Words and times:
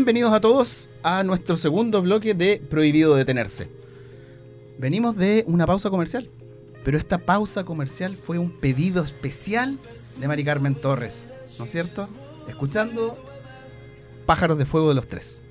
Bienvenidos 0.00 0.32
a 0.32 0.40
todos 0.40 0.88
a 1.02 1.22
nuestro 1.24 1.58
segundo 1.58 2.00
bloque 2.00 2.32
de 2.32 2.56
Prohibido 2.70 3.16
Detenerse. 3.16 3.68
Venimos 4.78 5.14
de 5.14 5.44
una 5.46 5.66
pausa 5.66 5.90
comercial, 5.90 6.30
pero 6.82 6.96
esta 6.96 7.18
pausa 7.18 7.64
comercial 7.64 8.16
fue 8.16 8.38
un 8.38 8.50
pedido 8.50 9.04
especial 9.04 9.78
de 10.16 10.26
Mari 10.26 10.42
Carmen 10.42 10.74
Torres, 10.74 11.26
¿no 11.58 11.66
es 11.66 11.70
cierto? 11.70 12.08
Escuchando 12.48 13.14
Pájaros 14.24 14.56
de 14.56 14.64
Fuego 14.64 14.88
de 14.88 14.94
los 14.94 15.06
Tres. 15.06 15.42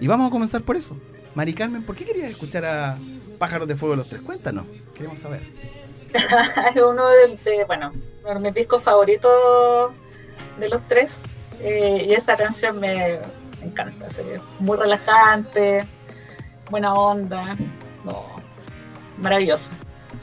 Y 0.00 0.06
vamos 0.06 0.28
a 0.28 0.30
comenzar 0.30 0.62
por 0.62 0.76
eso. 0.76 0.96
Mari 1.34 1.52
Carmen, 1.52 1.84
¿por 1.84 1.94
qué 1.94 2.06
querías 2.06 2.30
escuchar 2.30 2.64
a 2.64 2.98
Pájaros 3.38 3.68
de 3.68 3.76
Fuego 3.76 3.92
de 3.92 3.98
los 3.98 4.08
Tres? 4.08 4.22
Cuéntanos, 4.22 4.64
queremos 4.94 5.18
saber. 5.18 5.42
es 6.74 6.82
uno 6.82 7.06
de, 7.06 7.64
bueno, 7.66 7.92
uno 8.22 8.34
de 8.34 8.40
mis 8.40 8.54
discos 8.54 8.82
favoritos 8.82 9.92
de 10.58 10.68
los 10.70 10.80
tres. 10.88 11.18
Eh, 11.60 12.06
y 12.08 12.12
esa 12.14 12.36
canción 12.36 12.78
me, 12.80 13.18
encanta. 13.62 14.06
muy 14.60 14.76
relajante, 14.76 15.84
buena 16.70 16.94
onda. 16.94 17.56
maravilloso. 19.18 19.70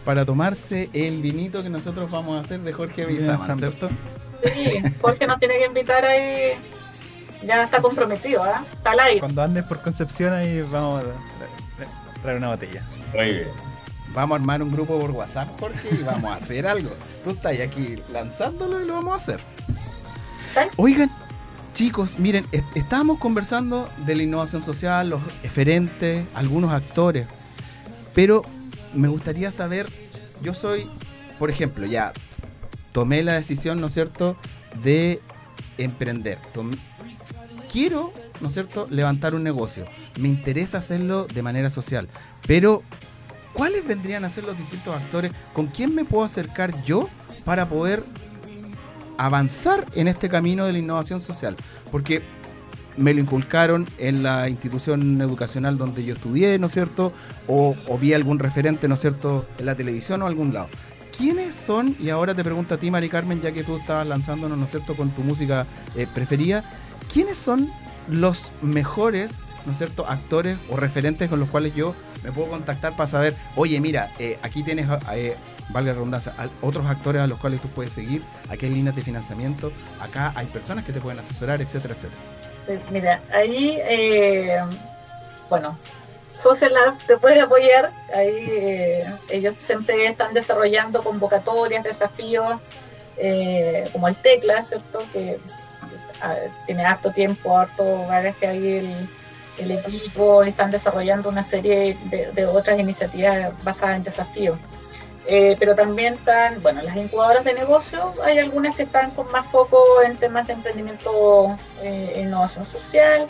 Para 0.03 0.25
tomarse 0.25 0.89
el 0.93 1.21
vinito 1.21 1.63
que 1.63 1.69
nosotros 1.69 2.11
vamos 2.11 2.37
a 2.37 2.45
hacer 2.45 2.59
de 2.61 2.71
Jorge 2.71 3.05
Bizama, 3.05 3.55
¿cierto? 3.57 3.89
Sí, 4.43 4.83
Jorge 5.01 5.25
nos 5.25 5.39
tiene 5.39 5.57
que 5.57 5.65
invitar 5.65 6.05
ahí. 6.05 6.53
Ya 7.43 7.63
está 7.63 7.81
comprometido, 7.81 8.45
¿eh? 8.45 8.51
Está 8.73 8.91
al 8.91 8.99
aire. 8.99 9.19
Cuando 9.19 9.41
andes 9.41 9.63
por 9.65 9.81
Concepción 9.81 10.33
ahí 10.33 10.61
vamos 10.61 11.03
a 11.03 12.21
traer 12.21 12.37
una 12.37 12.49
botella. 12.49 12.83
Muy 13.13 13.33
bien. 13.33 13.47
Vamos 14.13 14.37
a 14.37 14.39
armar 14.39 14.63
un 14.63 14.71
grupo 14.71 14.97
por 14.99 15.11
WhatsApp, 15.11 15.59
Jorge, 15.59 15.89
y 15.91 16.03
vamos 16.03 16.31
a 16.31 16.35
hacer 16.35 16.65
algo. 16.65 16.91
Tú 17.23 17.31
estás 17.31 17.59
aquí 17.59 18.01
lanzándolo 18.13 18.81
y 18.81 18.85
lo 18.85 18.93
vamos 18.93 19.13
a 19.13 19.15
hacer. 19.15 19.39
Oigan, 20.77 21.11
chicos, 21.75 22.17
miren, 22.19 22.45
estábamos 22.73 23.19
conversando 23.19 23.87
de 24.05 24.15
la 24.15 24.23
innovación 24.23 24.63
social, 24.63 25.09
los 25.09 25.21
referentes, 25.43 26.25
algunos 26.33 26.71
actores, 26.71 27.27
pero 28.13 28.43
me 28.93 29.09
gustaría 29.09 29.51
saber, 29.51 29.85
yo 30.41 30.53
soy, 30.53 30.87
por 31.37 31.49
ejemplo, 31.49 31.85
ya 31.85 32.13
tomé 32.93 33.23
la 33.23 33.33
decisión, 33.33 33.81
¿no 33.81 33.87
es 33.87 33.93
cierto?, 33.93 34.37
de 34.81 35.21
emprender. 35.77 36.39
quiero, 37.69 38.13
¿no 38.39 38.47
es 38.47 38.53
cierto?, 38.53 38.87
levantar 38.89 39.35
un 39.35 39.43
negocio. 39.43 39.83
Me 40.17 40.29
interesa 40.29 40.77
hacerlo 40.77 41.27
de 41.27 41.41
manera 41.41 41.69
social, 41.69 42.07
pero 42.47 42.83
¿cuáles 43.51 43.85
vendrían 43.85 44.23
a 44.23 44.29
ser 44.29 44.45
los 44.45 44.57
distintos 44.57 44.95
actores? 44.95 45.33
¿Con 45.51 45.67
quién 45.67 45.93
me 45.93 46.05
puedo 46.05 46.23
acercar 46.23 46.71
yo 46.85 47.09
para 47.43 47.67
poder 47.67 48.05
avanzar 49.17 49.85
en 49.95 50.07
este 50.07 50.29
camino 50.29 50.65
de 50.65 50.73
la 50.73 50.79
innovación 50.79 51.21
social, 51.21 51.55
porque 51.91 52.21
me 52.97 53.13
lo 53.13 53.19
inculcaron 53.19 53.87
en 53.97 54.23
la 54.23 54.49
institución 54.49 55.21
educacional 55.21 55.77
donde 55.77 56.03
yo 56.03 56.13
estudié, 56.13 56.57
¿no 56.59 56.67
es 56.67 56.73
cierto? 56.73 57.11
O, 57.47 57.75
vi 57.99 58.13
algún 58.13 58.39
referente, 58.39 58.87
¿no 58.87 58.95
es 58.95 59.01
cierto?, 59.01 59.45
en 59.57 59.65
la 59.65 59.75
televisión 59.75 60.21
o 60.21 60.27
algún 60.27 60.53
lado. 60.53 60.69
¿Quiénes 61.17 61.55
son, 61.55 61.95
y 61.99 62.09
ahora 62.09 62.35
te 62.35 62.43
pregunto 62.43 62.75
a 62.75 62.77
ti, 62.77 62.91
Mari 62.91 63.09
Carmen, 63.09 63.41
ya 63.41 63.51
que 63.51 63.63
tú 63.63 63.77
estabas 63.77 64.07
lanzándonos, 64.07 64.57
¿no 64.57 64.65
es 64.65 64.71
cierto?, 64.71 64.95
con 64.95 65.09
tu 65.11 65.21
música 65.21 65.65
eh, 65.95 66.07
preferida, 66.13 66.63
¿quiénes 67.11 67.37
son 67.37 67.69
los 68.09 68.51
mejores, 68.61 69.47
¿no 69.65 69.71
es 69.71 69.77
cierto?, 69.77 70.05
actores 70.07 70.57
o 70.69 70.77
referentes 70.77 71.29
con 71.29 71.39
los 71.39 71.49
cuales 71.49 71.73
yo 71.75 71.95
me 72.23 72.31
puedo 72.31 72.49
contactar 72.49 72.95
para 72.95 73.07
saber, 73.07 73.35
oye, 73.55 73.79
mira, 73.79 74.11
eh, 74.19 74.39
aquí 74.41 74.63
tienes 74.63 74.87
eh, 75.13 75.35
valga 75.69 75.91
la 75.91 75.93
redundancia, 75.93 76.33
otros 76.61 76.85
actores 76.85 77.21
a 77.21 77.27
los 77.27 77.39
cuales 77.39 77.61
tú 77.61 77.67
puedes 77.69 77.93
seguir, 77.93 78.21
aquí 78.49 78.65
hay 78.65 78.73
líneas 78.73 78.95
de 78.95 79.01
financiamiento, 79.01 79.71
acá 79.99 80.31
hay 80.35 80.47
personas 80.47 80.85
que 80.85 80.93
te 80.93 81.01
pueden 81.01 81.19
asesorar, 81.19 81.61
etcétera, 81.61 81.95
etcétera. 81.95 82.81
mira, 82.91 83.21
ahí, 83.33 83.79
eh, 83.81 84.61
bueno, 85.49 85.77
Social 86.35 86.73
Lab 86.73 86.97
te 87.07 87.17
puede 87.17 87.41
apoyar, 87.41 87.91
ahí 88.13 88.47
eh, 88.49 89.15
ellos 89.29 89.55
siempre 89.63 90.05
están 90.05 90.33
desarrollando 90.33 91.03
convocatorias, 91.03 91.83
desafíos, 91.83 92.59
eh, 93.17 93.87
como 93.91 94.07
el 94.07 94.15
Tecla, 94.17 94.63
¿cierto? 94.63 94.99
Que 95.13 95.39
tiene 96.65 96.85
harto 96.85 97.11
tiempo, 97.11 97.57
harto 97.57 98.07
que 98.39 98.47
ahí 98.47 99.07
el, 99.57 99.71
equipo, 99.71 100.43
están 100.43 100.71
desarrollando 100.71 101.29
una 101.29 101.43
serie 101.43 101.97
de 102.09 102.45
otras 102.45 102.79
iniciativas 102.79 103.51
basadas 103.63 103.97
en 103.97 104.03
desafíos. 104.03 104.57
Eh, 105.27 105.55
pero 105.57 105.75
también 105.75 106.13
están, 106.13 106.61
bueno, 106.61 106.83
las 106.83 106.95
incubadoras 106.95 107.43
de 107.43 107.53
negocio, 107.53 108.13
hay 108.23 108.37
algunas 108.37 108.75
que 108.75 108.83
están 108.83 109.09
con 109.11 109.31
más 109.31 109.47
foco 109.47 110.01
en 110.03 110.17
temas 110.17 110.45
de 110.45 110.53
emprendimiento 110.53 111.55
e 111.81 112.21
innovación 112.21 112.63
social, 112.63 113.25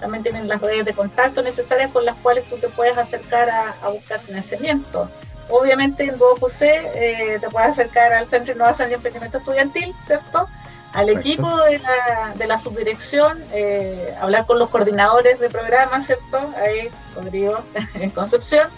también 0.00 0.24
tienen 0.24 0.48
las 0.48 0.60
redes 0.60 0.84
de 0.84 0.92
contacto 0.92 1.42
necesarias 1.42 1.92
con 1.92 2.04
las 2.04 2.16
cuales 2.16 2.44
tú 2.44 2.56
te 2.56 2.68
puedes 2.68 2.98
acercar 2.98 3.48
a, 3.48 3.88
buscar 3.88 4.18
financiamiento. 4.20 5.08
Obviamente 5.48 6.04
en 6.04 6.18
Duo 6.18 6.34
José 6.36 6.90
eh, 6.94 7.38
te 7.40 7.48
puedes 7.48 7.70
acercar 7.70 8.12
al 8.12 8.26
Centro 8.26 8.52
de 8.52 8.58
Innovación 8.58 8.90
y 8.90 8.94
Emprendimiento 8.94 9.38
Estudiantil, 9.38 9.94
¿cierto? 10.04 10.48
Al 10.92 11.10
equipo 11.10 11.56
de 11.58 11.78
la, 11.78 12.32
de 12.34 12.46
la 12.46 12.58
subdirección, 12.58 13.40
hablar 14.20 14.46
con 14.46 14.58
los 14.58 14.70
coordinadores 14.70 15.38
de 15.38 15.48
programas, 15.48 16.06
¿cierto? 16.06 16.38
Ahí, 16.56 16.90
Rodrigo, 17.14 17.60
en 17.94 18.10
Concepción 18.10 18.68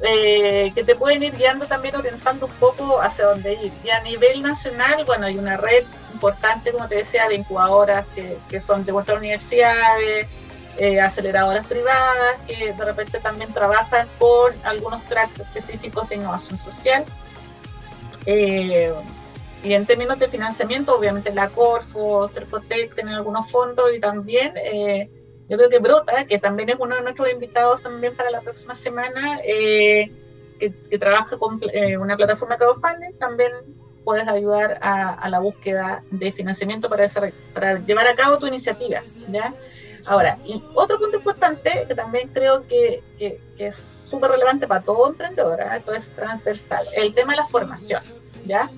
eh, 0.00 0.72
que 0.74 0.84
te 0.84 0.94
pueden 0.94 1.22
ir 1.22 1.36
guiando 1.36 1.66
también, 1.66 1.96
orientando 1.96 2.46
un 2.46 2.52
poco 2.52 3.00
hacia 3.00 3.26
dónde 3.26 3.54
ir. 3.54 3.72
Y 3.84 3.90
a 3.90 4.00
nivel 4.02 4.42
nacional, 4.42 5.04
bueno, 5.04 5.26
hay 5.26 5.38
una 5.38 5.56
red 5.56 5.84
importante, 6.12 6.72
como 6.72 6.88
te 6.88 6.96
decía, 6.96 7.28
de 7.28 7.36
incubadoras 7.36 8.06
que, 8.14 8.60
son 8.60 8.84
de 8.84 8.92
vuestras 8.92 9.18
universidades, 9.18 10.26
eh, 10.78 11.00
aceleradoras 11.00 11.66
privadas, 11.66 12.36
que 12.46 12.72
de 12.72 12.84
repente 12.84 13.18
también 13.18 13.52
trabajan 13.52 14.06
con 14.18 14.52
algunos 14.64 15.02
tracks 15.04 15.40
específicos 15.40 16.08
de 16.08 16.16
innovación 16.16 16.56
social. 16.58 17.04
Eh, 18.26 18.92
y 19.64 19.72
en 19.72 19.86
términos 19.86 20.18
de 20.18 20.28
financiamiento, 20.28 20.96
obviamente 20.96 21.34
la 21.34 21.48
Corfo, 21.48 22.28
Cercotec 22.28 22.94
tienen 22.94 23.14
algunos 23.14 23.50
fondos 23.50 23.92
y 23.92 23.98
también 23.98 24.54
yo 25.48 25.56
creo 25.56 25.70
que 25.70 25.78
Brota, 25.78 26.26
que 26.26 26.38
también 26.38 26.68
es 26.68 26.76
uno 26.78 26.94
de 26.94 27.02
nuestros 27.02 27.30
invitados 27.30 27.82
también 27.82 28.14
para 28.14 28.30
la 28.30 28.40
próxima 28.40 28.74
semana, 28.74 29.40
eh, 29.44 30.12
que, 30.58 30.98
trabaja 30.98 31.38
con 31.38 31.60
eh, 31.72 31.96
una 31.96 32.16
plataforma 32.16 32.56
crowdfunding, 32.58 33.12
también 33.18 33.52
puedes 34.04 34.26
ayudar 34.26 34.78
a, 34.80 35.28
la 35.28 35.38
búsqueda 35.38 36.02
de 36.10 36.32
financiamiento 36.32 36.88
para, 36.88 37.06
llevar 37.80 38.08
a 38.08 38.14
cabo 38.14 38.38
tu 38.38 38.46
iniciativa. 38.46 39.00
¿ya? 39.28 39.54
Ahora, 40.06 40.38
y 40.44 40.62
otro 40.74 40.98
punto 40.98 41.16
importante 41.16 41.84
que 41.86 41.94
también 41.94 42.28
creo 42.28 42.66
que, 42.66 43.02
que, 43.18 43.40
es 43.58 43.76
súper 43.76 44.30
relevante 44.30 44.66
para 44.66 44.82
todo 44.82 45.08
emprendedor, 45.08 45.60
¿eh? 45.60 45.76
esto 45.76 45.92
es 45.92 46.08
transversal, 46.14 46.86
el 46.96 47.14
tema 47.14 47.32
de 47.32 47.36
la 47.38 47.46
formación. 47.46 48.02
¿ya? 48.46 48.70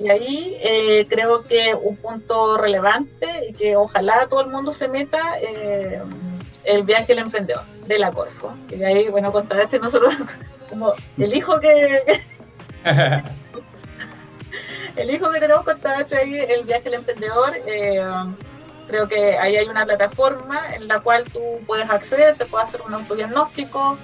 Y 0.00 0.08
ahí 0.08 0.56
eh, 0.62 1.06
creo 1.10 1.42
que 1.42 1.74
un 1.74 1.94
punto 1.96 2.56
relevante 2.56 3.48
y 3.50 3.52
que 3.52 3.76
ojalá 3.76 4.26
todo 4.28 4.40
el 4.40 4.46
mundo 4.46 4.72
se 4.72 4.88
meta, 4.88 5.38
eh, 5.40 6.00
el 6.64 6.84
viaje 6.84 7.08
del 7.08 7.18
emprendedor 7.24 7.64
de 7.86 7.98
la 7.98 8.10
Corfo. 8.10 8.54
Y 8.70 8.82
ahí, 8.82 9.08
bueno, 9.08 9.30
con 9.30 9.46
esto 9.60 9.78
nosotros, 9.78 10.16
como 10.70 10.94
el 11.18 11.34
hijo 11.34 11.60
que... 11.60 12.22
el 14.96 15.10
hijo 15.10 15.30
que 15.30 15.40
tenemos 15.40 15.64
con 15.64 15.76
ahí, 15.86 16.34
el 16.48 16.64
viaje 16.64 16.84
del 16.84 16.94
emprendedor, 16.94 17.52
eh, 17.66 18.02
creo 18.88 19.06
que 19.06 19.36
ahí 19.36 19.56
hay 19.56 19.68
una 19.68 19.84
plataforma 19.84 20.74
en 20.74 20.88
la 20.88 21.00
cual 21.00 21.24
tú 21.24 21.40
puedes 21.66 21.90
acceder, 21.90 22.36
te 22.36 22.46
puedes 22.46 22.68
hacer 22.68 22.80
un 22.80 22.94
autodiagnóstico, 22.94 23.98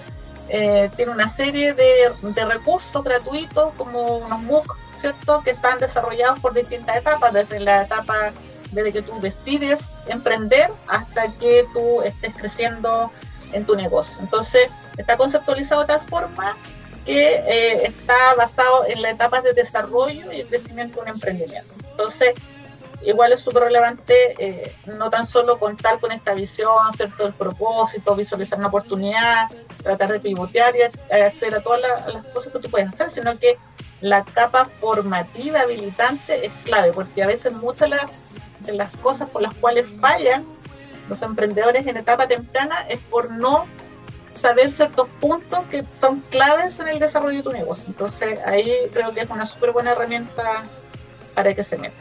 tiene 0.48 1.10
una 1.10 1.28
serie 1.28 1.72
de, 1.72 2.12
de 2.22 2.44
recursos 2.44 3.02
gratuitos 3.02 3.72
como 3.76 4.18
unos 4.18 4.42
MOOC 4.42 4.76
¿cierto? 5.00 5.42
Que 5.42 5.50
están 5.50 5.78
desarrollados 5.78 6.38
por 6.40 6.54
distintas 6.54 6.96
etapas, 6.96 7.32
desde 7.32 7.60
la 7.60 7.82
etapa 7.82 8.32
desde 8.72 8.92
que 8.92 9.02
tú 9.02 9.20
decides 9.20 9.94
emprender 10.08 10.68
hasta 10.88 11.32
que 11.38 11.66
tú 11.72 12.02
estés 12.02 12.34
creciendo 12.34 13.10
en 13.52 13.64
tu 13.64 13.76
negocio. 13.76 14.16
Entonces, 14.20 14.68
está 14.96 15.16
conceptualizado 15.16 15.82
de 15.82 15.86
tal 15.86 16.00
forma 16.00 16.56
que 17.04 17.34
eh, 17.34 17.84
está 17.84 18.34
basado 18.36 18.84
en 18.86 19.00
las 19.00 19.12
etapas 19.12 19.44
de 19.44 19.52
desarrollo 19.52 20.32
y 20.32 20.40
el 20.40 20.46
crecimiento 20.48 20.96
de 20.96 21.02
un 21.02 21.08
emprendimiento. 21.14 21.72
Entonces, 21.90 22.34
igual 23.02 23.32
es 23.32 23.40
súper 23.40 23.64
relevante 23.64 24.34
eh, 24.38 24.74
no 24.86 25.08
tan 25.10 25.24
solo 25.24 25.58
contar 25.60 26.00
con 26.00 26.10
esta 26.10 26.34
visión, 26.34 26.92
¿cierto? 26.96 27.26
El 27.26 27.34
propósito, 27.34 28.16
visualizar 28.16 28.58
una 28.58 28.68
oportunidad, 28.68 29.48
tratar 29.82 30.10
de 30.10 30.20
pivotear 30.20 30.74
y 30.74 30.82
acceder 30.82 31.54
a 31.54 31.60
todas 31.60 31.80
las 31.80 32.26
cosas 32.26 32.52
que 32.52 32.58
tú 32.58 32.68
puedes 32.68 32.88
hacer, 32.88 33.10
sino 33.10 33.38
que 33.38 33.56
la 34.00 34.24
capa 34.24 34.66
formativa 34.66 35.60
habilitante 35.60 36.46
es 36.46 36.52
clave, 36.64 36.92
porque 36.92 37.22
a 37.22 37.26
veces 37.26 37.54
muchas 37.54 37.90
de 38.60 38.72
las 38.72 38.96
cosas 38.96 39.28
por 39.30 39.42
las 39.42 39.54
cuales 39.54 39.86
fallan 40.00 40.44
los 41.08 41.22
emprendedores 41.22 41.86
en 41.86 41.96
etapa 41.96 42.26
temprana 42.26 42.80
es 42.88 43.00
por 43.00 43.30
no 43.30 43.66
saber 44.34 44.70
ciertos 44.70 45.08
puntos 45.20 45.60
que 45.70 45.84
son 45.98 46.20
claves 46.30 46.78
en 46.80 46.88
el 46.88 46.98
desarrollo 46.98 47.38
de 47.38 47.42
tu 47.42 47.52
negocio. 47.52 47.84
Entonces 47.88 48.38
ahí 48.44 48.72
creo 48.92 49.14
que 49.14 49.20
es 49.20 49.30
una 49.30 49.46
súper 49.46 49.72
buena 49.72 49.92
herramienta 49.92 50.64
para 51.34 51.54
que 51.54 51.62
se 51.62 51.78
meta. 51.78 51.96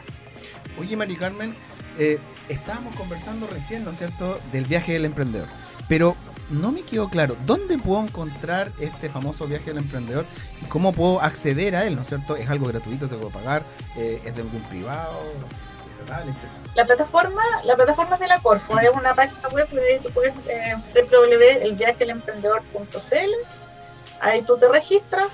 Oye, 0.78 0.96
Mari 0.96 1.16
Carmen, 1.16 1.56
eh, 1.98 2.18
estábamos 2.48 2.94
conversando 2.96 3.46
recién, 3.46 3.84
¿no 3.84 3.92
es 3.92 3.98
cierto?, 3.98 4.38
del 4.52 4.64
viaje 4.64 4.92
del 4.92 5.06
emprendedor. 5.06 5.48
Pero 5.88 6.16
no 6.50 6.72
me 6.72 6.82
quedó 6.82 7.08
claro, 7.08 7.36
¿dónde 7.44 7.78
puedo 7.78 8.02
encontrar 8.02 8.72
este 8.80 9.08
famoso 9.08 9.46
viaje 9.46 9.66
del 9.66 9.78
emprendedor 9.78 10.24
y 10.62 10.66
cómo 10.66 10.92
puedo 10.92 11.20
acceder 11.20 11.76
a 11.76 11.86
él, 11.86 11.96
¿no 11.96 12.02
es 12.02 12.08
cierto? 12.08 12.36
¿Es 12.36 12.48
algo 12.48 12.66
gratuito, 12.66 13.08
tengo 13.08 13.28
que 13.28 13.34
pagar? 13.34 13.62
Eh, 13.96 14.20
¿Es 14.24 14.34
de 14.34 14.42
algún 14.42 14.62
privado? 14.62 15.20
La 16.76 16.84
plataforma, 16.84 17.42
la 17.64 17.74
plataforma 17.74 18.16
de 18.16 18.28
la 18.28 18.38
Corfo 18.38 18.78
es 18.78 18.90
una 18.94 19.12
página 19.14 19.48
web 19.48 19.68
que 19.68 20.00
tú 20.02 20.10
puedes 20.10 20.34
eh, 20.46 20.76
www.elviajeelemprendedor.cl 20.94 23.56
ahí 24.20 24.42
tú 24.42 24.56
te 24.56 24.68
registras 24.68 25.28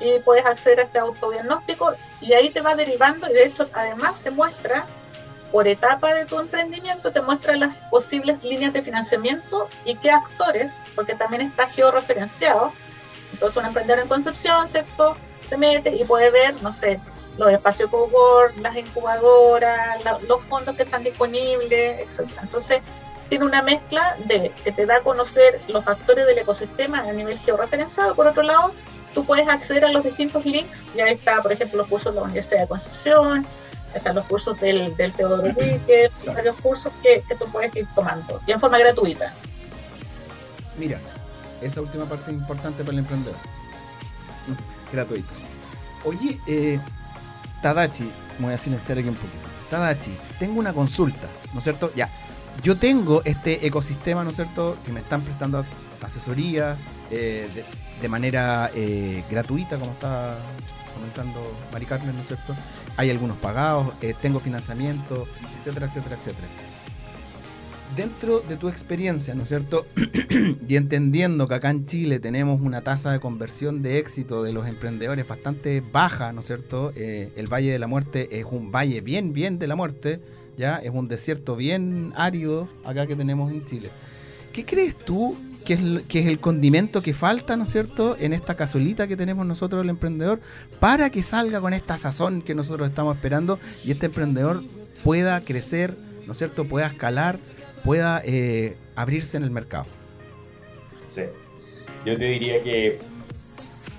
y 0.00 0.18
puedes 0.20 0.46
acceder 0.46 0.80
a 0.80 0.82
este 0.84 0.98
autodiagnóstico 0.98 1.92
y 2.20 2.32
ahí 2.32 2.50
te 2.50 2.60
va 2.60 2.74
derivando 2.74 3.28
y 3.28 3.32
de 3.32 3.44
hecho 3.44 3.68
además 3.72 4.20
te 4.20 4.30
muestra 4.30 4.86
por 5.52 5.66
etapa 5.66 6.14
de 6.14 6.26
tu 6.26 6.38
emprendimiento, 6.38 7.12
te 7.12 7.20
muestra 7.20 7.56
las 7.56 7.82
posibles 7.84 8.44
líneas 8.44 8.72
de 8.72 8.82
financiamiento 8.82 9.68
y 9.84 9.96
qué 9.96 10.10
actores, 10.10 10.72
porque 10.94 11.14
también 11.14 11.42
está 11.42 11.68
georreferenciado. 11.68 12.72
Entonces 13.32 13.56
un 13.56 13.66
emprendedor 13.66 14.00
en 14.00 14.08
Concepción, 14.08 14.68
¿cierto? 14.68 15.16
Se 15.48 15.56
mete 15.56 15.94
y 15.94 16.04
puede 16.04 16.30
ver, 16.30 16.62
no 16.62 16.72
sé, 16.72 17.00
los 17.38 17.50
espacios 17.50 17.90
cowork, 17.90 18.56
las 18.58 18.76
incubadoras, 18.76 20.02
los 20.26 20.42
fondos 20.44 20.76
que 20.76 20.82
están 20.82 21.04
disponibles, 21.04 22.00
etc. 22.00 22.30
Entonces 22.42 22.80
tiene 23.28 23.44
una 23.44 23.62
mezcla 23.62 24.16
de 24.24 24.52
que 24.64 24.72
te 24.72 24.86
da 24.86 24.96
a 24.96 25.00
conocer 25.00 25.60
los 25.68 25.86
actores 25.86 26.26
del 26.26 26.38
ecosistema 26.38 27.00
a 27.00 27.12
nivel 27.12 27.38
georreferenciado. 27.38 28.14
Por 28.14 28.26
otro 28.26 28.42
lado, 28.42 28.72
tú 29.14 29.24
puedes 29.24 29.48
acceder 29.48 29.84
a 29.84 29.92
los 29.92 30.04
distintos 30.04 30.44
links. 30.44 30.82
Ya 30.96 31.06
está, 31.06 31.40
por 31.42 31.52
ejemplo, 31.52 31.78
los 31.78 31.88
cursos 31.88 32.14
de 32.14 32.20
la 32.20 32.26
Universidad 32.26 32.62
de 32.62 32.68
Concepción, 32.68 33.46
están 33.94 34.14
los 34.14 34.24
cursos 34.24 34.58
del, 34.60 34.96
del 34.96 35.12
Teodoro 35.12 35.42
Wicker, 35.42 36.10
varios 36.26 36.56
cursos 36.56 36.92
que, 37.02 37.22
que, 37.26 37.34
tú 37.34 37.46
puedes 37.50 37.74
ir 37.74 37.86
tomando 37.94 38.40
y 38.46 38.52
en 38.52 38.60
forma 38.60 38.78
gratuita. 38.78 39.32
Mira, 40.76 40.98
esa 41.60 41.80
última 41.80 42.04
parte 42.04 42.30
es 42.30 42.36
importante 42.36 42.82
para 42.82 42.92
el 42.92 42.98
emprendedor. 43.00 43.36
Gratuito. 44.92 45.28
Oye, 46.04 46.40
eh, 46.46 46.80
Tadachi, 47.62 48.10
voy 48.38 48.52
a 48.52 48.58
silenciar 48.58 48.98
aquí 48.98 49.08
un 49.08 49.14
poquito. 49.14 49.48
Tadachi, 49.70 50.16
tengo 50.38 50.58
una 50.58 50.72
consulta, 50.72 51.26
¿no 51.52 51.58
es 51.58 51.64
cierto? 51.64 51.92
Ya, 51.94 52.08
yo 52.62 52.76
tengo 52.76 53.22
este 53.24 53.66
ecosistema, 53.66 54.24
¿no 54.24 54.30
es 54.30 54.36
cierto?, 54.36 54.76
que 54.84 54.92
me 54.92 55.00
están 55.00 55.22
prestando 55.22 55.64
asesoría 56.02 56.76
eh, 57.10 57.48
de, 58.00 58.08
manera 58.08 58.70
eh, 58.74 59.24
gratuita, 59.30 59.76
como 59.76 59.92
está 59.92 60.36
comentando 60.94 61.40
Mari 61.72 61.86
Carmen, 61.86 62.14
¿no 62.14 62.22
es 62.22 62.28
cierto? 62.28 62.54
Hay 62.98 63.08
algunos 63.08 63.38
pagados, 63.38 63.94
eh, 64.02 64.14
tengo 64.20 64.40
financiamiento, 64.40 65.26
etcétera, 65.58 65.86
etcétera, 65.86 66.16
etcétera. 66.16 66.46
Dentro 67.96 68.40
de 68.40 68.58
tu 68.58 68.68
experiencia, 68.68 69.34
¿no 69.34 69.44
es 69.44 69.48
cierto? 69.48 69.86
y 70.68 70.76
entendiendo 70.76 71.48
que 71.48 71.54
acá 71.54 71.70
en 71.70 71.86
Chile 71.86 72.20
tenemos 72.20 72.60
una 72.60 72.82
tasa 72.82 73.10
de 73.10 73.20
conversión 73.20 73.82
de 73.82 73.98
éxito 73.98 74.42
de 74.42 74.52
los 74.52 74.66
emprendedores 74.66 75.26
bastante 75.26 75.80
baja, 75.80 76.34
¿no 76.34 76.40
es 76.40 76.46
cierto? 76.46 76.92
el 76.94 77.46
Valle 77.50 77.72
de 77.72 77.78
la 77.78 77.86
Muerte 77.86 78.38
es 78.38 78.44
un 78.44 78.70
valle 78.70 79.00
bien, 79.00 79.32
bien 79.32 79.58
de 79.58 79.66
la 79.66 79.74
muerte 79.74 80.20
¿ya? 80.58 80.76
Es 80.78 80.90
un 80.92 81.08
desierto 81.08 81.56
bien 81.56 82.12
árido 82.16 82.68
acá 82.84 83.06
que 83.06 83.16
tenemos 83.16 83.50
en 83.50 83.64
Chile. 83.64 83.90
¿Qué 84.52 84.64
crees 84.64 84.96
tú 84.96 85.36
que 85.64 85.74
es, 85.74 86.26
el 86.26 86.40
condimento 86.40 87.02
que 87.02 87.12
falta, 87.12 87.56
¿no 87.56 87.64
es 87.64 87.70
cierto?, 87.70 88.16
en 88.18 88.32
esta 88.32 88.56
cazuelita 88.56 89.06
que 89.06 89.16
tenemos 89.16 89.44
nosotros, 89.46 89.82
el 89.82 89.90
emprendedor, 89.90 90.40
para 90.80 91.10
que 91.10 91.22
salga 91.22 91.60
con 91.60 91.74
esta 91.74 91.98
sazón 91.98 92.40
que 92.40 92.54
nosotros 92.54 92.88
estamos 92.88 93.16
esperando 93.16 93.58
y 93.84 93.90
este 93.90 94.06
emprendedor 94.06 94.62
pueda 95.04 95.40
crecer, 95.42 95.96
¿no 96.26 96.32
es 96.32 96.38
cierto?, 96.38 96.64
pueda 96.64 96.86
escalar, 96.86 97.38
pueda 97.84 98.22
eh, 98.24 98.76
abrirse 98.96 99.36
en 99.36 99.42
el 99.42 99.50
mercado. 99.50 99.86
Sí. 101.10 101.22
Yo 102.06 102.16
te 102.16 102.24
diría 102.24 102.62
que 102.62 102.98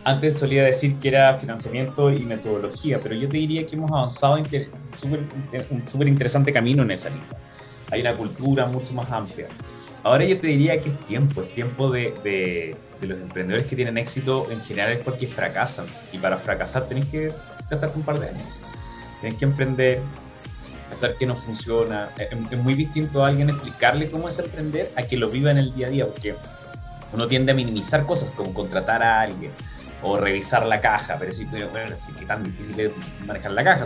antes 0.06 0.38
solía 0.38 0.64
decir 0.64 0.96
que 0.96 1.10
era 1.10 1.38
financiamiento 1.38 2.12
y 2.12 2.20
metodología, 2.22 3.00
pero 3.02 3.16
yo 3.16 3.30
te 3.30 3.38
diría 3.38 3.66
que 3.66 3.76
hemos 3.76 3.92
avanzado 3.92 4.38
en 4.38 4.70
un 5.70 5.88
súper 5.88 6.08
interesante 6.08 6.52
camino 6.52 6.84
en 6.84 6.92
esa 6.92 7.10
línea. 7.10 7.28
Hay 7.92 8.02
una 8.02 8.14
cultura 8.14 8.66
mucho 8.68 8.94
más 8.94 9.12
amplia. 9.12 9.48
Ahora 10.04 10.24
yo 10.24 10.40
te 10.40 10.48
diría 10.48 10.82
que 10.82 10.90
es 10.90 11.00
tiempo, 11.08 11.42
es 11.44 11.54
tiempo 11.54 11.90
de, 11.92 12.14
de, 12.24 12.76
los 13.08 13.20
emprendedores 13.20 13.68
que 13.68 13.76
tienen 13.76 13.98
éxito 13.98 14.48
en 14.50 14.62
general 14.62 14.92
es 14.92 15.00
porque 15.00 15.28
fracasan. 15.28 15.86
Y 16.14 16.18
para 16.18 16.38
fracasar 16.38 16.88
tenés 16.88 17.06
que 17.06 17.32
gastar 17.70 17.92
un 17.96 18.04
par 18.04 18.20
de 18.20 18.30
años. 18.30 18.48
Tenés 19.22 19.38
que 19.38 19.46
emprender, 19.46 20.02
gastar 20.90 21.16
que 21.16 21.26
no 21.26 21.36
funciona. 21.36 22.10
Es, 22.18 22.32
es 22.32 22.58
muy 22.58 22.76
distinto 22.76 23.24
a 23.24 23.28
alguien 23.28 23.50
explicarle 23.50 24.10
cómo 24.10 24.30
es 24.30 24.40
emprender 24.40 24.92
a 24.96 25.04
que 25.04 25.18
lo 25.18 25.30
viva 25.30 25.52
en 25.52 25.58
el 25.58 25.74
día 25.74 25.88
a 25.88 25.90
día, 25.90 26.08
porque 26.08 26.36
uno 27.12 27.28
tiende 27.28 27.52
a 27.52 27.56
minimizar 27.56 28.06
cosas 28.06 28.30
como 28.32 28.54
contratar 28.54 29.04
a 29.04 29.22
alguien 29.22 29.52
o 30.02 30.18
revisar 30.18 30.66
la 30.66 30.80
caja, 30.82 31.18
pero 31.20 31.34
sí, 31.34 31.46
sí 31.46 32.14
que 32.20 32.26
tan 32.26 32.44
difícil 32.44 32.80
es 32.80 32.92
manejar 33.26 33.52
la 33.52 33.64
caja, 33.64 33.86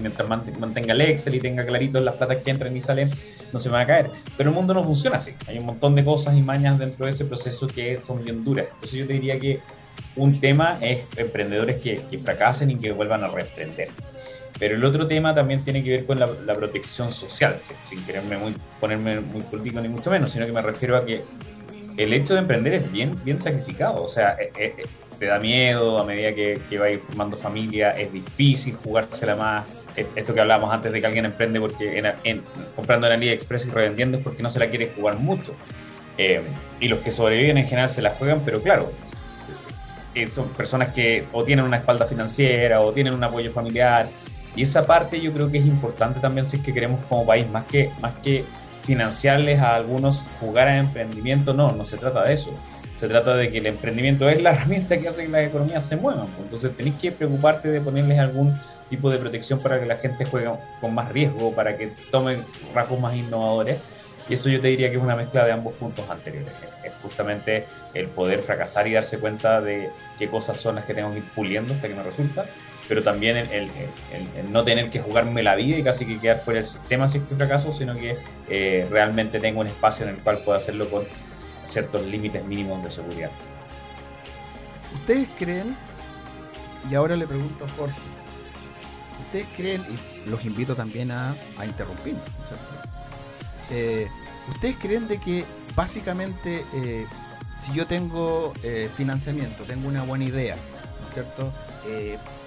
mientras 0.00 0.28
mantenga 0.28 0.94
el 0.94 1.00
Excel 1.02 1.34
y 1.34 1.40
tenga 1.40 1.64
clarito 1.64 2.00
las 2.00 2.16
platas 2.16 2.42
que 2.42 2.50
entran 2.50 2.76
y 2.76 2.80
salen, 2.80 3.10
no 3.52 3.58
se 3.58 3.68
van 3.68 3.82
a 3.82 3.86
caer. 3.86 4.06
Pero 4.36 4.50
el 4.50 4.56
mundo 4.56 4.74
no 4.74 4.84
funciona 4.84 5.16
así, 5.16 5.34
hay 5.46 5.58
un 5.58 5.66
montón 5.66 5.94
de 5.94 6.04
cosas 6.04 6.36
y 6.36 6.42
mañas 6.42 6.78
dentro 6.78 7.06
de 7.06 7.12
ese 7.12 7.24
proceso 7.24 7.66
que 7.66 8.00
son 8.00 8.24
bien 8.24 8.44
duras. 8.44 8.66
Entonces 8.72 8.98
yo 8.98 9.06
te 9.06 9.12
diría 9.14 9.38
que 9.38 9.60
un 10.16 10.40
tema 10.40 10.78
es 10.80 11.10
emprendedores 11.16 11.80
que, 11.80 12.00
que 12.10 12.18
fracasen 12.18 12.70
y 12.70 12.78
que 12.78 12.92
vuelvan 12.92 13.24
a 13.24 13.28
reemprender. 13.28 13.88
Pero 14.58 14.76
el 14.76 14.84
otro 14.84 15.08
tema 15.08 15.34
también 15.34 15.64
tiene 15.64 15.82
que 15.82 15.90
ver 15.90 16.06
con 16.06 16.20
la, 16.20 16.54
protección 16.54 17.12
social, 17.12 17.58
sin 17.88 18.04
quererme 18.04 18.36
ponerme 18.78 19.20
muy 19.20 19.42
político 19.42 19.80
ni 19.80 19.88
mucho 19.88 20.10
menos, 20.10 20.30
sino 20.30 20.46
que 20.46 20.52
me 20.52 20.62
refiero 20.62 20.96
a 20.96 21.04
que 21.04 21.22
el 21.96 22.12
hecho 22.12 22.34
de 22.34 22.40
emprender 22.40 22.74
es 22.74 22.92
bien, 22.92 23.18
bien 23.24 23.40
sacrificado. 23.40 24.04
O 24.04 24.08
sea, 24.08 24.36
eh, 24.38 24.52
eh, 24.56 24.86
te 25.22 25.28
da 25.28 25.38
miedo 25.38 26.00
a 26.00 26.04
medida 26.04 26.34
que, 26.34 26.60
que 26.68 26.78
vais 26.78 27.00
formando 27.00 27.36
familia, 27.36 27.92
es 27.92 28.12
difícil 28.12 28.74
jugársela 28.74 29.36
más. 29.36 29.64
Esto 30.16 30.34
que 30.34 30.40
hablábamos 30.40 30.74
antes 30.74 30.90
de 30.90 31.00
que 31.00 31.06
alguien 31.06 31.26
emprende 31.26 31.60
porque 31.60 32.02
en, 32.24 32.42
comprando 32.74 33.06
en 33.06 33.12
AliExpress 33.12 33.66
y 33.66 33.70
revendiendo 33.70 34.18
es 34.18 34.24
porque 34.24 34.42
no 34.42 34.50
se 34.50 34.58
la 34.58 34.68
quiere 34.68 34.90
jugar 34.96 35.20
mucho. 35.20 35.54
Eh, 36.18 36.42
y 36.80 36.88
los 36.88 36.98
que 36.98 37.12
sobreviven 37.12 37.56
en 37.56 37.68
general 37.68 37.88
se 37.88 38.02
la 38.02 38.10
juegan, 38.10 38.40
pero 38.44 38.60
claro, 38.60 38.90
eh, 40.16 40.26
son 40.26 40.48
personas 40.48 40.92
que 40.92 41.24
o 41.30 41.44
tienen 41.44 41.66
una 41.66 41.76
espalda 41.76 42.06
financiera 42.06 42.80
o 42.80 42.92
tienen 42.92 43.14
un 43.14 43.22
apoyo 43.22 43.52
familiar. 43.52 44.08
Y 44.56 44.62
esa 44.62 44.84
parte 44.84 45.20
yo 45.20 45.32
creo 45.32 45.52
que 45.52 45.58
es 45.58 45.66
importante 45.66 46.18
también 46.18 46.48
si 46.48 46.56
es 46.56 46.64
que 46.64 46.74
queremos 46.74 46.98
como 47.04 47.24
país, 47.24 47.48
más 47.48 47.64
que, 47.66 47.92
más 48.00 48.14
que 48.24 48.44
financiarles 48.84 49.60
a 49.60 49.76
algunos 49.76 50.24
jugar 50.40 50.66
a 50.66 50.78
emprendimiento, 50.78 51.54
no, 51.54 51.70
no 51.70 51.84
se 51.84 51.96
trata 51.96 52.24
de 52.24 52.34
eso 52.34 52.52
se 53.02 53.08
trata 53.08 53.34
de 53.34 53.50
que 53.50 53.58
el 53.58 53.66
emprendimiento 53.66 54.28
es 54.28 54.40
la 54.40 54.50
herramienta 54.52 54.96
que 54.96 55.08
hace 55.08 55.24
que 55.24 55.28
las 55.28 55.48
economías 55.48 55.84
se 55.84 55.96
muevan. 55.96 56.28
Pues. 56.28 56.44
Entonces 56.44 56.76
tenéis 56.76 56.94
que 57.00 57.10
preocuparte 57.10 57.66
de 57.66 57.80
ponerles 57.80 58.16
algún 58.20 58.56
tipo 58.88 59.10
de 59.10 59.18
protección 59.18 59.58
para 59.58 59.80
que 59.80 59.86
la 59.86 59.96
gente 59.96 60.24
juegue 60.24 60.48
con 60.80 60.94
más 60.94 61.10
riesgo, 61.10 61.52
para 61.52 61.76
que 61.76 61.90
tomen 62.12 62.44
rasgos 62.72 63.00
más 63.00 63.16
innovadores. 63.16 63.78
Y 64.28 64.34
eso 64.34 64.48
yo 64.48 64.60
te 64.60 64.68
diría 64.68 64.88
que 64.88 64.98
es 64.98 65.02
una 65.02 65.16
mezcla 65.16 65.44
de 65.44 65.50
ambos 65.50 65.74
puntos 65.74 66.08
anteriores. 66.08 66.52
Es 66.84 66.92
justamente 67.02 67.64
el 67.92 68.06
poder 68.06 68.40
fracasar 68.44 68.86
y 68.86 68.92
darse 68.92 69.18
cuenta 69.18 69.60
de 69.60 69.90
qué 70.16 70.28
cosas 70.28 70.60
son 70.60 70.76
las 70.76 70.84
que 70.84 70.94
tengo 70.94 71.10
que 71.10 71.18
ir 71.18 71.24
puliendo 71.34 71.74
hasta 71.74 71.88
que 71.88 71.94
me 71.96 72.04
resulta, 72.04 72.46
pero 72.86 73.02
también 73.02 73.36
el, 73.36 73.68
no 74.52 74.62
tener 74.62 74.90
que 74.90 75.00
jugarme 75.00 75.42
la 75.42 75.56
vida 75.56 75.76
y 75.76 75.82
casi 75.82 76.06
que 76.06 76.20
quedar 76.20 76.38
fuera 76.38 76.60
del 76.60 76.66
sistema 76.66 77.10
si 77.10 77.18
es 77.18 77.24
que 77.24 77.34
fracaso, 77.34 77.72
sino 77.72 77.96
que 77.96 78.16
eh, 78.48 78.86
realmente 78.88 79.40
tengo 79.40 79.60
un 79.60 79.66
espacio 79.66 80.06
en 80.06 80.14
el 80.14 80.20
cual 80.20 80.38
puedo 80.44 80.56
hacerlo 80.56 80.88
con 80.88 81.02
ciertos 81.72 82.04
límites 82.06 82.44
mínimos 82.44 82.82
de 82.84 82.90
seguridad. 82.90 83.30
¿Ustedes 84.94 85.28
creen, 85.38 85.74
y 86.90 86.94
ahora 86.94 87.16
le 87.16 87.26
pregunto 87.26 87.64
a 87.64 87.68
Jorge, 87.68 88.00
¿ustedes 89.26 89.46
creen, 89.56 89.82
y 89.88 90.28
los 90.28 90.44
invito 90.44 90.76
también 90.76 91.10
a, 91.10 91.34
a 91.58 91.66
interrumpir, 91.66 92.16
eh, 93.70 94.08
¿ustedes 94.50 94.76
creen 94.76 95.08
de 95.08 95.18
que 95.18 95.44
básicamente 95.74 96.64
eh, 96.74 97.06
si 97.60 97.72
yo 97.72 97.86
tengo 97.86 98.52
eh, 98.62 98.90
financiamiento, 98.94 99.64
tengo 99.64 99.88
una 99.88 100.02
buena 100.02 100.24
idea, 100.24 100.56
¿no 101.00 101.06
es 101.06 101.14
cierto? 101.14 101.52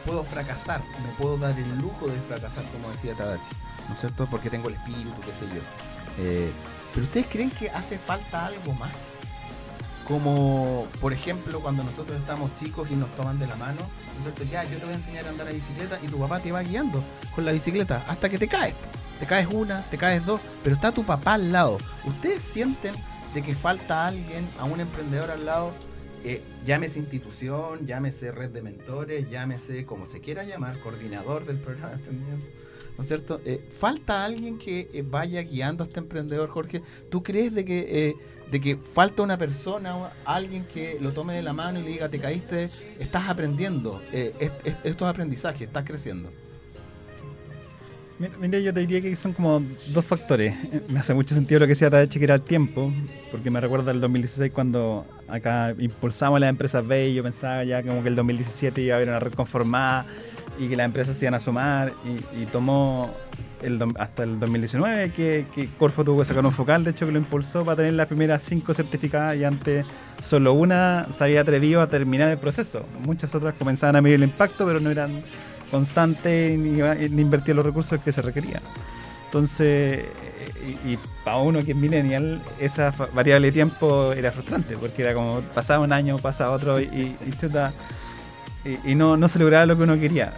puedo 0.05 0.23
fracasar, 0.23 0.81
me 0.81 1.11
puedo 1.17 1.37
dar 1.37 1.57
el 1.59 1.77
lujo 1.79 2.07
de 2.07 2.17
fracasar, 2.21 2.63
como 2.71 2.89
decía 2.91 3.13
Tadachi, 3.15 3.51
¿no 3.89 3.95
es 3.95 3.99
cierto? 3.99 4.27
Porque 4.27 4.49
tengo 4.49 4.69
el 4.69 4.75
espíritu, 4.75 5.11
qué 5.25 5.33
sé 5.33 5.53
yo. 5.53 5.61
pero 6.93 7.05
ustedes 7.05 7.25
creen 7.29 7.49
que 7.49 7.69
hace 7.69 7.97
falta 7.97 8.45
algo 8.45 8.71
más? 8.73 9.14
Como, 10.07 10.87
por 11.01 11.13
ejemplo, 11.13 11.59
cuando 11.61 11.83
nosotros 11.83 12.19
estamos 12.19 12.53
chicos 12.59 12.89
y 12.91 12.95
nos 12.95 13.09
toman 13.15 13.39
de 13.39 13.47
la 13.47 13.55
mano, 13.55 13.81
¿no 14.23 14.45
Ya, 14.45 14.63
yo 14.63 14.77
te 14.77 14.85
voy 14.85 14.93
a 14.93 14.97
enseñar 14.97 15.25
a 15.25 15.29
andar 15.29 15.47
a 15.47 15.51
bicicleta 15.51 15.99
y 16.01 16.07
tu 16.07 16.19
papá 16.19 16.39
te 16.39 16.51
va 16.51 16.61
guiando 16.61 17.03
con 17.33 17.43
la 17.43 17.51
bicicleta 17.51 18.03
hasta 18.07 18.29
que 18.29 18.37
te 18.37 18.47
caes. 18.47 18.75
Te 19.19 19.25
caes 19.25 19.47
una, 19.49 19.81
te 19.83 19.97
caes 19.97 20.25
dos, 20.25 20.41
pero 20.63 20.75
está 20.75 20.91
tu 20.91 21.03
papá 21.03 21.35
al 21.35 21.51
lado. 21.51 21.77
¿Ustedes 22.05 22.43
sienten 22.43 22.93
de 23.33 23.41
que 23.41 23.55
falta 23.55 24.07
alguien, 24.07 24.47
a 24.59 24.65
un 24.65 24.79
emprendedor 24.79 25.31
al 25.31 25.45
lado, 25.45 25.73
eh, 26.23 26.41
llámese 26.65 26.99
institución, 26.99 27.85
llámese 27.85 28.31
red 28.31 28.49
de 28.49 28.61
mentores, 28.61 29.29
llámese 29.29 29.85
como 29.85 30.05
se 30.05 30.21
quiera 30.21 30.43
llamar, 30.43 30.79
coordinador 30.79 31.45
del 31.45 31.57
programa 31.57 31.89
de 31.89 31.95
emprendimiento, 31.95 32.47
¿no 32.97 33.01
es 33.01 33.07
cierto? 33.07 33.41
Eh, 33.45 33.61
falta 33.79 34.23
alguien 34.23 34.57
que 34.57 34.89
eh, 34.93 35.03
vaya 35.05 35.41
guiando 35.41 35.83
a 35.83 35.87
este 35.87 35.99
emprendedor, 35.99 36.49
Jorge. 36.49 36.81
¿Tú 37.09 37.23
crees 37.23 37.53
de 37.53 37.65
que, 37.65 38.09
eh, 38.09 38.15
de 38.49 38.61
que 38.61 38.77
falta 38.77 39.23
una 39.23 39.37
persona, 39.37 40.13
alguien 40.23 40.65
que 40.65 40.97
lo 41.01 41.11
tome 41.11 41.33
de 41.33 41.41
la 41.41 41.53
mano 41.53 41.79
y 41.79 41.83
le 41.83 41.89
diga, 41.89 42.09
te 42.09 42.19
caíste, 42.19 42.69
estás 42.99 43.27
aprendiendo, 43.27 44.01
estos 44.83 45.07
aprendizajes, 45.07 45.61
estás 45.61 45.83
creciendo? 45.85 46.31
Mira, 48.17 48.59
yo 48.59 48.73
te 48.73 48.79
diría 48.79 49.01
que 49.01 49.13
son 49.17 49.33
como 49.33 49.61
dos 49.87 50.05
factores. 50.05 50.55
Me 50.87 50.99
hace 50.99 51.13
mucho 51.13 51.35
sentido 51.35 51.59
lo 51.59 51.65
que 51.65 51.71
decía 51.71 51.89
Tadachi, 51.89 52.17
que 52.17 52.23
era 52.23 52.35
el 52.35 52.43
tiempo, 52.43 52.89
porque 53.29 53.51
me 53.51 53.59
recuerda 53.59 53.91
el 53.91 53.99
2016 53.99 54.53
cuando 54.53 55.05
acá 55.27 55.75
impulsamos 55.77 56.39
las 56.39 56.49
empresas 56.49 56.87
B 56.87 57.09
y 57.09 57.15
yo 57.15 57.23
pensaba 57.23 57.65
ya 57.65 57.83
como 57.83 58.01
que 58.03 58.07
el 58.07 58.15
2017 58.15 58.83
iba 58.83 58.93
a 58.93 58.97
haber 58.97 59.09
una 59.09 59.19
red 59.19 59.33
conformada 59.33 60.05
y 60.57 60.67
que 60.69 60.75
las 60.75 60.85
empresas 60.85 61.17
se 61.17 61.25
iban 61.25 61.33
a 61.33 61.39
sumar 61.39 61.93
y, 62.33 62.45
tomó 62.45 63.13
el, 63.61 63.81
hasta 63.97 64.23
el 64.23 64.39
2019 64.39 65.11
que, 65.11 65.69
Corfo 65.77 66.03
tuvo 66.03 66.19
que 66.19 66.25
sacar 66.25 66.45
un 66.45 66.51
focal, 66.51 66.83
de 66.83 66.91
hecho 66.91 67.05
que 67.05 67.11
lo 67.11 67.19
impulsó 67.19 67.65
para 67.65 67.77
tener 67.77 67.93
las 67.93 68.07
primeras 68.07 68.43
cinco 68.43 68.73
certificadas 68.73 69.35
y 69.35 69.43
antes 69.43 69.87
solo 70.21 70.53
una 70.53 71.07
se 71.15 71.23
había 71.23 71.41
atrevido 71.41 71.81
a 71.81 71.87
terminar 71.87 72.31
el 72.31 72.37
proceso. 72.37 72.85
Muchas 73.03 73.33
otras 73.35 73.55
comenzaban 73.55 73.95
a 73.95 74.01
medir 74.01 74.15
el 74.15 74.23
impacto 74.23 74.65
pero 74.65 74.79
no 74.79 74.89
eran 74.89 75.11
constantes 75.71 76.57
ni, 76.57 76.79
invertían 77.21 77.57
los 77.57 77.65
recursos 77.65 77.99
que 78.01 78.11
se 78.11 78.21
requerían. 78.21 78.61
Entonces, 79.25 80.05
y, 80.85 80.97
para 81.25 81.37
uno 81.37 81.63
que 81.65 81.71
es 81.71 81.77
millennial, 81.77 82.41
esa 82.59 82.93
variable 83.13 83.47
de 83.47 83.51
tiempo 83.51 84.13
era 84.13 84.31
frustrante, 84.31 84.77
porque 84.77 85.01
era 85.01 85.13
como 85.13 85.41
pasaba 85.53 85.83
un 85.83 85.91
año, 85.91 86.17
pasaba 86.19 86.51
otro 86.51 86.79
y, 86.79 86.85
y 87.25 87.31
chuta, 87.39 87.73
y, 88.65 88.95
no, 88.95 89.17
no 89.17 89.27
se 89.27 89.39
lograba 89.39 89.65
lo 89.65 89.77
que 89.77 89.83
uno 89.83 89.99
quería. 89.99 90.33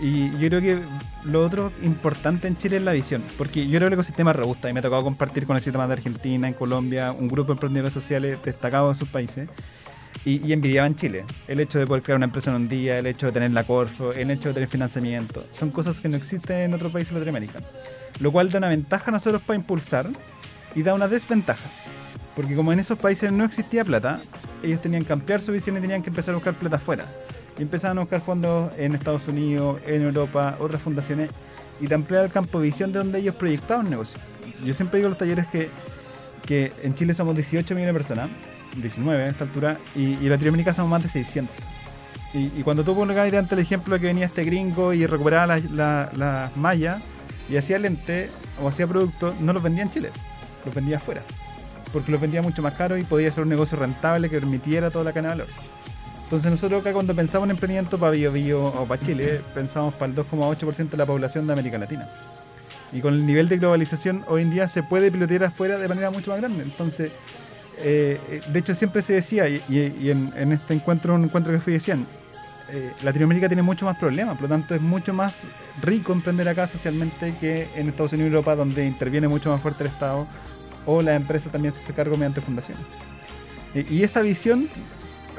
Y 0.00 0.30
yo 0.38 0.48
creo 0.48 0.60
que 0.60 0.78
lo 1.24 1.44
otro 1.44 1.72
importante 1.82 2.48
en 2.48 2.56
Chile 2.56 2.76
es 2.76 2.82
la 2.82 2.92
visión, 2.92 3.22
porque 3.38 3.66
yo 3.66 3.78
creo 3.78 3.80
que 3.80 3.86
el 3.86 3.92
ecosistema 3.94 4.32
es 4.32 4.36
robusto 4.36 4.68
y 4.68 4.72
me 4.72 4.80
ha 4.80 4.82
tocado 4.82 5.02
compartir 5.02 5.46
con 5.46 5.56
el 5.56 5.62
sistema 5.62 5.86
de 5.86 5.94
Argentina, 5.94 6.48
en 6.48 6.54
Colombia, 6.54 7.12
un 7.12 7.28
grupo 7.28 7.48
de 7.48 7.52
emprendedores 7.54 7.94
sociales 7.94 8.38
destacados 8.44 8.96
en 8.96 8.98
sus 8.98 9.08
países 9.08 9.48
y, 10.24 10.46
y 10.46 10.52
envidiaban 10.52 10.96
Chile. 10.96 11.24
El 11.48 11.60
hecho 11.60 11.78
de 11.78 11.86
poder 11.86 12.02
crear 12.02 12.16
una 12.16 12.26
empresa 12.26 12.50
en 12.50 12.56
un 12.56 12.68
día, 12.68 12.98
el 12.98 13.06
hecho 13.06 13.26
de 13.26 13.32
tener 13.32 13.50
la 13.52 13.64
Corfo, 13.64 14.12
el 14.12 14.30
hecho 14.30 14.48
de 14.48 14.54
tener 14.54 14.68
financiamiento, 14.68 15.46
son 15.50 15.70
cosas 15.70 15.98
que 16.00 16.08
no 16.08 16.16
existen 16.16 16.58
en 16.58 16.74
otros 16.74 16.92
países 16.92 17.14
de 17.14 17.20
Latinoamérica. 17.20 17.60
Lo 18.20 18.32
cual 18.32 18.50
da 18.50 18.58
una 18.58 18.68
ventaja 18.68 19.06
a 19.08 19.12
nosotros 19.12 19.42
para 19.42 19.58
impulsar 19.58 20.10
y 20.74 20.82
da 20.82 20.94
una 20.94 21.08
desventaja. 21.08 21.68
Porque 22.34 22.54
como 22.54 22.70
en 22.70 22.80
esos 22.80 22.98
países 22.98 23.32
no 23.32 23.44
existía 23.44 23.82
plata, 23.82 24.20
ellos 24.62 24.82
tenían 24.82 25.06
que 25.06 25.12
ampliar 25.14 25.40
su 25.40 25.52
visión 25.52 25.78
y 25.78 25.80
tenían 25.80 26.02
que 26.02 26.10
empezar 26.10 26.32
a 26.32 26.36
buscar 26.36 26.52
plata 26.52 26.76
afuera 26.76 27.06
y 27.58 27.62
empezaban 27.62 27.98
a 27.98 28.02
buscar 28.02 28.20
fondos 28.20 28.76
en 28.78 28.94
Estados 28.94 29.26
Unidos, 29.28 29.80
en 29.86 30.02
Europa, 30.02 30.56
otras 30.60 30.82
fundaciones, 30.82 31.30
y 31.80 31.86
te 31.86 31.94
ampliar 31.94 32.24
el 32.24 32.32
campo 32.32 32.60
de 32.60 32.66
visión 32.66 32.92
de 32.92 32.98
donde 32.98 33.18
ellos 33.18 33.34
proyectaban 33.34 33.90
negocios. 33.90 34.22
Yo 34.64 34.74
siempre 34.74 34.98
digo 34.98 35.08
a 35.08 35.10
los 35.10 35.18
talleres 35.18 35.46
que, 35.46 35.68
que 36.44 36.72
en 36.82 36.94
Chile 36.94 37.14
somos 37.14 37.34
18 37.34 37.74
millones 37.74 37.94
de 37.94 37.98
personas, 37.98 38.30
19 38.76 39.22
a 39.22 39.28
esta 39.28 39.44
altura, 39.44 39.78
y, 39.94 40.14
y 40.14 40.24
en 40.24 40.30
Latinoamérica 40.30 40.72
somos 40.72 40.90
más 40.90 41.02
de 41.02 41.08
600. 41.08 41.54
Y, 42.34 42.52
y 42.58 42.62
cuando 42.62 42.84
tú 42.84 42.94
pones 42.94 43.16
ante 43.16 43.54
el 43.54 43.60
ejemplo 43.60 43.94
de 43.94 44.00
que 44.00 44.06
venía 44.06 44.26
este 44.26 44.44
gringo 44.44 44.92
y 44.92 45.06
recuperaba 45.06 45.46
las 45.46 45.70
la, 45.70 46.50
mallas 46.56 47.02
y 47.48 47.56
hacía 47.56 47.78
lente 47.78 48.30
o 48.62 48.68
hacía 48.68 48.86
productos, 48.86 49.38
no 49.40 49.52
los 49.52 49.62
vendía 49.62 49.82
en 49.82 49.90
Chile, 49.90 50.10
los 50.64 50.74
vendía 50.74 50.98
afuera. 50.98 51.22
Porque 51.92 52.10
los 52.12 52.20
vendía 52.20 52.42
mucho 52.42 52.62
más 52.62 52.74
caro 52.74 52.98
y 52.98 53.04
podía 53.04 53.30
ser 53.30 53.44
un 53.44 53.48
negocio 53.48 53.78
rentable 53.78 54.28
que 54.28 54.38
permitiera 54.38 54.90
toda 54.90 55.04
la 55.04 55.12
cadena 55.12 55.34
de 55.34 55.42
valor. 55.42 55.75
Entonces 56.26 56.50
nosotros 56.50 56.80
acá 56.80 56.92
cuando 56.92 57.14
pensamos 57.14 57.46
en 57.46 57.52
emprendimiento 57.52 57.98
para 57.98 58.10
Bio, 58.10 58.32
Bio 58.32 58.66
o 58.66 58.84
para 58.84 59.00
Chile, 59.00 59.40
pensamos 59.54 59.94
para 59.94 60.10
el 60.10 60.18
2,8% 60.18 60.90
de 60.90 60.96
la 60.96 61.06
población 61.06 61.46
de 61.46 61.52
América 61.52 61.78
Latina. 61.78 62.08
Y 62.92 63.00
con 63.00 63.14
el 63.14 63.24
nivel 63.24 63.48
de 63.48 63.58
globalización 63.58 64.24
hoy 64.26 64.42
en 64.42 64.50
día 64.50 64.66
se 64.66 64.82
puede 64.82 65.12
pilotear 65.12 65.44
afuera 65.44 65.78
de 65.78 65.86
manera 65.86 66.10
mucho 66.10 66.32
más 66.32 66.40
grande. 66.40 66.64
Entonces, 66.64 67.12
eh, 67.78 68.40
de 68.48 68.58
hecho 68.58 68.74
siempre 68.74 69.02
se 69.02 69.12
decía, 69.12 69.48
y, 69.48 69.62
en, 70.10 70.50
este 70.50 70.74
encuentro, 70.74 71.14
un 71.14 71.22
encuentro 71.22 71.52
que 71.52 71.60
fui 71.60 71.74
decían, 71.74 72.04
eh, 72.72 72.90
Latinoamérica 73.04 73.46
tiene 73.46 73.62
mucho 73.62 73.86
más 73.86 73.96
problemas, 73.96 74.34
por 74.34 74.42
lo 74.42 74.48
tanto 74.48 74.74
es 74.74 74.80
mucho 74.80 75.12
más 75.12 75.42
rico 75.80 76.12
emprender 76.12 76.48
acá 76.48 76.66
socialmente 76.66 77.34
que 77.38 77.68
en 77.76 77.88
Estados 77.88 78.14
Unidos 78.14 78.32
y 78.32 78.34
Europa, 78.34 78.56
donde 78.56 78.84
interviene 78.84 79.28
mucho 79.28 79.50
más 79.50 79.60
fuerte 79.60 79.84
el 79.84 79.90
Estado 79.90 80.26
o 80.86 81.02
la 81.02 81.14
empresa 81.14 81.50
también 81.50 81.72
se 81.72 81.84
hace 81.84 81.92
cargo 81.92 82.16
mediante 82.16 82.40
fundaciones. 82.40 82.84
y 83.74 84.02
esa 84.02 84.22
visión 84.22 84.68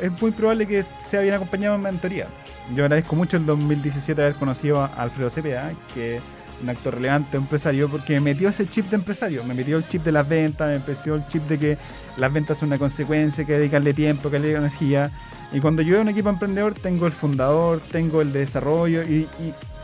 es 0.01 0.21
muy 0.21 0.31
probable 0.31 0.67
que 0.67 0.85
sea 1.05 1.21
bien 1.21 1.33
acompañado 1.33 1.75
en 1.75 1.81
mentoría. 1.81 2.27
Yo 2.75 2.83
agradezco 2.83 3.15
mucho 3.15 3.37
el 3.37 3.45
2017 3.45 4.21
haber 4.21 4.35
conocido 4.35 4.81
a 4.81 4.87
Alfredo 4.87 5.29
Cepeda, 5.29 5.71
que 5.93 6.17
es 6.17 6.23
un 6.61 6.69
actor 6.69 6.95
relevante, 6.95 7.37
empresario, 7.37 7.89
porque 7.89 8.13
me 8.15 8.21
metió 8.21 8.49
ese 8.49 8.67
chip 8.67 8.89
de 8.89 8.95
empresario, 8.95 9.43
me 9.43 9.53
metió 9.53 9.77
el 9.77 9.87
chip 9.87 10.03
de 10.03 10.11
las 10.11 10.27
ventas, 10.27 10.67
me 10.67 10.75
empezó 10.75 11.15
el 11.15 11.27
chip 11.27 11.43
de 11.43 11.57
que 11.57 11.77
las 12.17 12.31
ventas 12.33 12.57
son 12.57 12.69
una 12.69 12.79
consecuencia, 12.79 13.45
que 13.45 13.53
dedicarle 13.53 13.93
tiempo, 13.93 14.29
que 14.29 14.39
dedicarle 14.39 14.67
energía. 14.67 15.11
Y 15.51 15.59
cuando 15.59 15.81
yo 15.81 15.93
veo 15.93 16.01
un 16.01 16.09
equipo 16.09 16.29
emprendedor, 16.29 16.73
tengo 16.73 17.05
el 17.05 17.13
fundador, 17.13 17.79
tengo 17.91 18.21
el 18.21 18.33
de 18.33 18.39
desarrollo, 18.39 19.03
y, 19.03 19.27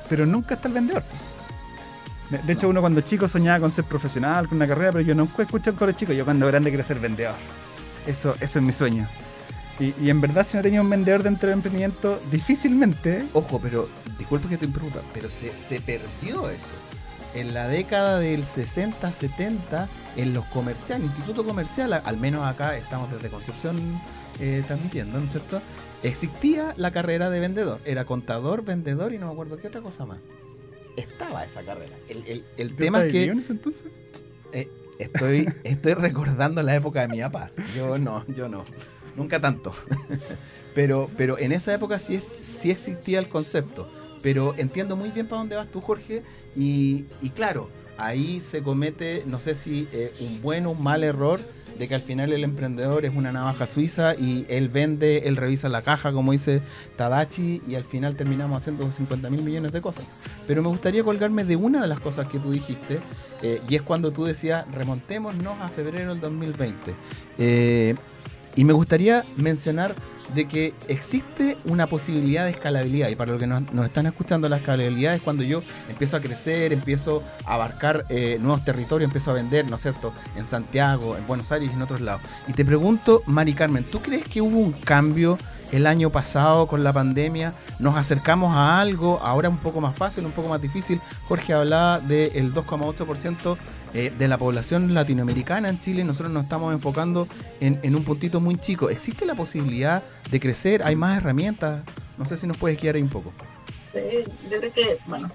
pero 0.09 0.25
nunca 0.25 0.55
está 0.55 0.67
el 0.67 0.73
vendedor. 0.73 1.03
De, 2.29 2.53
hecho, 2.53 2.67
uno 2.67 2.81
cuando 2.81 3.01
chico 3.01 3.27
soñaba 3.27 3.59
con 3.59 3.71
ser 3.71 3.85
profesional, 3.85 4.47
con 4.47 4.57
una 4.57 4.67
carrera, 4.67 4.91
pero 4.91 5.03
yo 5.03 5.13
nunca 5.13 5.43
escuché 5.43 5.71
con 5.73 5.87
los 5.87 5.95
chicos. 5.95 6.15
Yo 6.15 6.25
cuando 6.25 6.47
grande 6.47 6.71
quiero 6.71 6.83
ser 6.83 6.99
vendedor. 6.99 7.35
Eso, 8.07 8.35
eso 8.39 8.59
es 8.59 8.65
mi 8.65 8.73
sueño. 8.73 9.07
Y, 9.83 10.09
en 10.09 10.21
verdad, 10.21 10.47
si 10.49 10.55
no 10.55 10.63
tenía 10.63 10.81
un 10.81 10.89
vendedor 10.89 11.23
dentro 11.23 11.49
del 11.49 11.57
emprendimiento, 11.57 12.21
difícilmente. 12.31 13.25
Ojo, 13.33 13.59
pero 13.61 13.89
disculpe 14.17 14.47
que 14.47 14.57
te 14.57 14.65
interrumpa, 14.65 15.01
pero 15.13 15.29
se, 15.29 15.51
perdió 15.81 16.49
eso. 16.49 16.73
En 17.33 17.53
la 17.53 17.67
década 17.67 18.19
del 18.19 18.45
60, 18.45 19.11
70, 19.11 19.89
en 20.15 20.33
los 20.33 20.45
comerciales, 20.45 21.07
instituto 21.07 21.43
comercial, 21.43 21.91
al 21.93 22.17
menos 22.17 22.45
acá 22.45 22.77
estamos 22.77 23.11
desde 23.11 23.29
Concepción 23.29 23.99
eh, 24.39 24.63
transmitiendo, 24.65 25.17
¿no 25.17 25.25
es 25.25 25.31
cierto? 25.31 25.61
Existía 26.01 26.73
la 26.77 26.91
carrera 26.91 27.29
de 27.29 27.41
vendedor. 27.41 27.79
Era 27.83 28.05
contador, 28.05 28.63
vendedor 28.63 29.13
y 29.13 29.17
no 29.17 29.25
me 29.27 29.33
acuerdo 29.33 29.57
qué 29.57 29.67
otra 29.67 29.81
cosa 29.81 30.05
más. 30.05 30.19
Estaba 30.95 31.43
esa 31.43 31.61
carrera. 31.63 31.95
El, 32.07 32.45
el, 32.55 32.75
tema 32.75 33.03
es 33.03 33.11
que. 33.11 33.23
entonces? 33.25 33.83
Eh, 34.53 34.69
estoy, 34.99 35.51
estoy 35.63 35.93
recordando 35.95 36.61
la 36.61 36.75
época 36.75 37.01
de 37.01 37.07
mi 37.09 37.19
papá. 37.19 37.51
Yo 37.75 37.97
no, 37.97 38.25
yo 38.27 38.47
no 38.47 38.63
nunca 39.15 39.39
tanto. 39.39 39.73
pero, 40.75 41.09
pero 41.17 41.37
en 41.37 41.51
esa 41.51 41.73
época 41.73 41.99
sí, 41.99 42.15
es, 42.15 42.23
sí 42.23 42.71
existía 42.71 43.19
el 43.19 43.27
concepto. 43.27 43.87
Pero 44.21 44.55
entiendo 44.57 44.95
muy 44.95 45.09
bien 45.09 45.27
para 45.27 45.39
dónde 45.39 45.55
vas 45.55 45.67
tú, 45.67 45.81
Jorge. 45.81 46.23
Y, 46.55 47.03
claro, 47.35 47.69
ahí 47.97 48.41
se 48.41 48.63
comete, 48.63 49.23
no 49.27 49.39
sé 49.39 49.53
si 49.53 49.87
eh, 49.91 50.13
un 50.21 50.41
buen 50.41 50.65
o 50.65 50.71
un 50.71 50.81
mal 50.81 51.03
error 51.03 51.39
de 51.77 51.87
que 51.87 51.95
al 51.95 52.01
final 52.01 52.31
el 52.31 52.43
emprendedor 52.43 53.05
es 53.05 53.15
una 53.15 53.31
navaja 53.31 53.67
suiza 53.67 54.15
y 54.15 54.45
él 54.47 54.69
vende, 54.69 55.27
él 55.27 55.35
revisa 55.35 55.69
la 55.69 55.81
caja, 55.81 56.11
como 56.11 56.31
dice 56.31 56.61
Tadachi, 56.95 57.61
y 57.67 57.75
al 57.75 57.83
final 57.83 58.15
terminamos 58.15 58.61
haciendo 58.61 58.89
50 58.91 59.29
mil 59.29 59.41
millones 59.41 59.71
de 59.71 59.81
cosas. 59.81 60.05
Pero 60.47 60.61
me 60.61 60.69
gustaría 60.69 61.03
colgarme 61.03 61.43
de 61.43 61.55
una 61.55 61.81
de 61.81 61.87
las 61.87 61.99
cosas 61.99 62.27
que 62.27 62.39
tú 62.39 62.51
dijiste, 62.51 62.99
eh, 63.41 63.61
y 63.67 63.75
es 63.75 63.81
cuando 63.81 64.11
tú 64.11 64.25
decías, 64.25 64.65
remontémonos 64.71 65.59
a 65.61 65.67
febrero 65.67 66.09
del 66.09 66.21
2020. 66.21 66.93
Eh, 67.37 67.95
y 68.55 68.65
me 68.65 68.73
gustaría 68.73 69.23
mencionar 69.37 69.95
de 70.33 70.47
que 70.47 70.73
existe 70.87 71.57
una 71.65 71.87
posibilidad 71.87 72.45
de 72.45 72.51
escalabilidad. 72.51 73.09
Y 73.09 73.15
para 73.15 73.31
los 73.31 73.39
que 73.39 73.47
nos, 73.47 73.85
están 73.85 74.05
escuchando, 74.05 74.47
la 74.49 74.57
escalabilidad 74.57 75.15
es 75.15 75.21
cuando 75.21 75.43
yo 75.43 75.61
empiezo 75.89 76.17
a 76.17 76.19
crecer, 76.19 76.73
empiezo 76.73 77.23
a 77.45 77.55
abarcar 77.55 78.05
eh, 78.09 78.37
nuevos 78.39 78.63
territorios, 78.63 79.07
empiezo 79.09 79.31
a 79.31 79.33
vender, 79.33 79.67
¿no 79.67 79.75
es 79.75 79.81
cierto?, 79.81 80.13
en 80.35 80.45
Santiago, 80.45 81.17
en 81.17 81.25
Buenos 81.27 81.51
Aires 81.51 81.69
y 81.71 81.75
en 81.75 81.81
otros 81.81 82.01
lados. 82.01 82.21
Y 82.47 82.53
te 82.53 82.63
pregunto, 82.65 83.23
Mari 83.25 83.53
Carmen, 83.53 83.83
¿tú 83.83 84.01
crees 84.01 84.27
que 84.27 84.41
hubo 84.41 84.59
un 84.59 84.71
cambio 84.71 85.37
el 85.73 85.87
año 85.87 86.11
pasado 86.11 86.67
con 86.67 86.83
la 86.83 86.93
pandemia? 86.93 87.53
¿Nos 87.79 87.97
acercamos 87.97 88.55
a 88.55 88.79
algo 88.79 89.19
ahora 89.23 89.49
un 89.49 89.57
poco 89.57 89.81
más 89.81 89.95
fácil, 89.95 90.25
un 90.25 90.31
poco 90.31 90.47
más 90.47 90.61
difícil? 90.61 91.01
Jorge 91.27 91.53
hablaba 91.53 91.99
del 91.99 92.53
2,8% 92.53 93.57
eh, 93.95 94.13
de 94.17 94.27
la 94.27 94.37
población 94.37 94.93
latinoamericana 94.93 95.69
en 95.69 95.79
Chile, 95.79 96.03
nosotros 96.03 96.31
nos 96.31 96.43
estamos 96.43 96.73
enfocando 96.73 97.27
en, 97.59 97.95
un 97.95 98.03
puntito 98.03 98.39
muy 98.39 98.55
chico. 98.55 98.89
¿Existe 98.89 99.25
la 99.25 99.33
posibilidad 99.33 100.03
de 100.29 100.39
crecer? 100.39 100.83
¿Hay 100.83 100.95
más 100.95 101.17
herramientas? 101.17 101.83
No 102.17 102.25
sé 102.25 102.37
si 102.37 102.45
nos 102.45 102.57
puedes 102.57 102.79
guiar 102.79 102.95
ahí 102.95 103.01
un 103.01 103.09
poco. 103.09 103.33
Sí, 103.91 104.23
yo 104.49 104.59
creo 104.59 104.73
que, 104.73 104.97
bueno, 105.07 105.31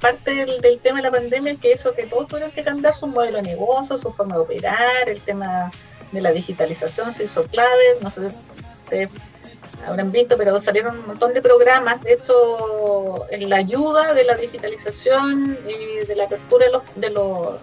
parte 0.00 0.34
del, 0.34 0.80
tema 0.80 0.96
de 0.98 1.02
la 1.04 1.10
pandemia 1.12 1.52
es 1.52 1.60
que 1.60 1.72
eso 1.72 1.94
que 1.94 2.06
todos 2.06 2.26
tuvieron 2.26 2.50
que 2.50 2.64
cambiar 2.64 2.94
su 2.94 3.06
modelo 3.06 3.36
de 3.36 3.42
negocio, 3.42 3.96
su 3.96 4.10
forma 4.10 4.34
de 4.34 4.40
operar, 4.40 5.08
el 5.08 5.20
tema 5.20 5.70
de 6.10 6.20
la 6.20 6.32
digitalización 6.32 7.12
se 7.12 7.24
hizo 7.24 7.44
clave, 7.46 7.98
no 8.02 8.10
sé 8.10 8.28
habrán 9.86 10.10
visto, 10.12 10.36
pero 10.36 10.58
salieron 10.60 10.98
un 10.98 11.06
montón 11.06 11.32
de 11.34 11.42
programas, 11.42 12.02
de 12.02 12.14
hecho, 12.14 13.26
en 13.30 13.48
la 13.48 13.56
ayuda 13.56 14.14
de 14.14 14.24
la 14.24 14.36
digitalización 14.36 15.58
y 15.66 16.06
de 16.06 16.16
la 16.16 16.24
apertura 16.24 16.66
de 16.66 16.72
los, 16.72 16.82
de 16.96 17.10
los 17.10 17.60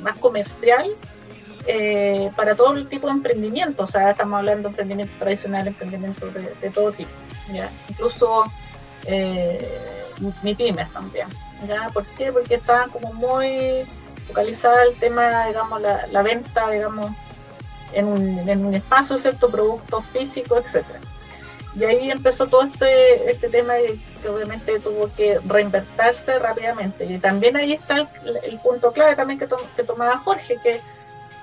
más 0.00 0.16
comercial 0.18 0.90
eh, 1.66 2.30
para 2.36 2.54
todo 2.54 2.74
el 2.74 2.88
tipo 2.88 3.08
de 3.08 3.14
emprendimiento. 3.14 3.82
O 3.82 3.86
sea, 3.86 4.10
estamos 4.10 4.38
hablando 4.38 4.68
de 4.68 4.72
emprendimiento 4.72 5.18
tradicional, 5.18 5.66
emprendimiento 5.66 6.26
de, 6.30 6.70
todo 6.70 6.92
tipo. 6.92 7.10
¿ya? 7.52 7.68
Incluso 7.88 8.44
eh, 9.04 10.04
mi 10.42 10.54
pymes 10.54 10.90
también. 10.92 11.26
¿ya? 11.66 11.88
¿Por 11.92 12.04
qué? 12.06 12.32
Porque 12.32 12.54
estaban 12.54 12.90
como 12.90 13.12
muy 13.14 13.84
focalizada 14.28 14.84
el 14.84 14.94
tema, 14.96 15.46
digamos, 15.46 15.80
la, 15.80 16.22
venta, 16.22 16.70
digamos, 16.70 17.10
en 17.92 18.06
un, 18.06 18.74
espacio, 18.74 19.18
¿cierto? 19.18 19.50
Productos 19.50 20.04
físicos, 20.06 20.64
etcétera. 20.66 21.00
Y 21.78 21.84
ahí 21.84 22.10
empezó 22.10 22.46
todo 22.46 22.62
este, 22.62 23.30
este 23.30 23.50
tema 23.50 23.74
que 24.22 24.28
obviamente 24.28 24.80
tuvo 24.80 25.10
que 25.14 25.38
reinvertirse 25.46 26.38
rápidamente. 26.38 27.04
Y 27.04 27.18
también 27.18 27.54
ahí 27.56 27.74
está 27.74 28.08
el, 28.24 28.58
punto 28.60 28.92
clave 28.92 29.14
también 29.14 29.38
que, 29.38 29.46
que 29.76 29.84
tomaba 29.84 30.16
Jorge, 30.16 30.58
que, 30.62 30.80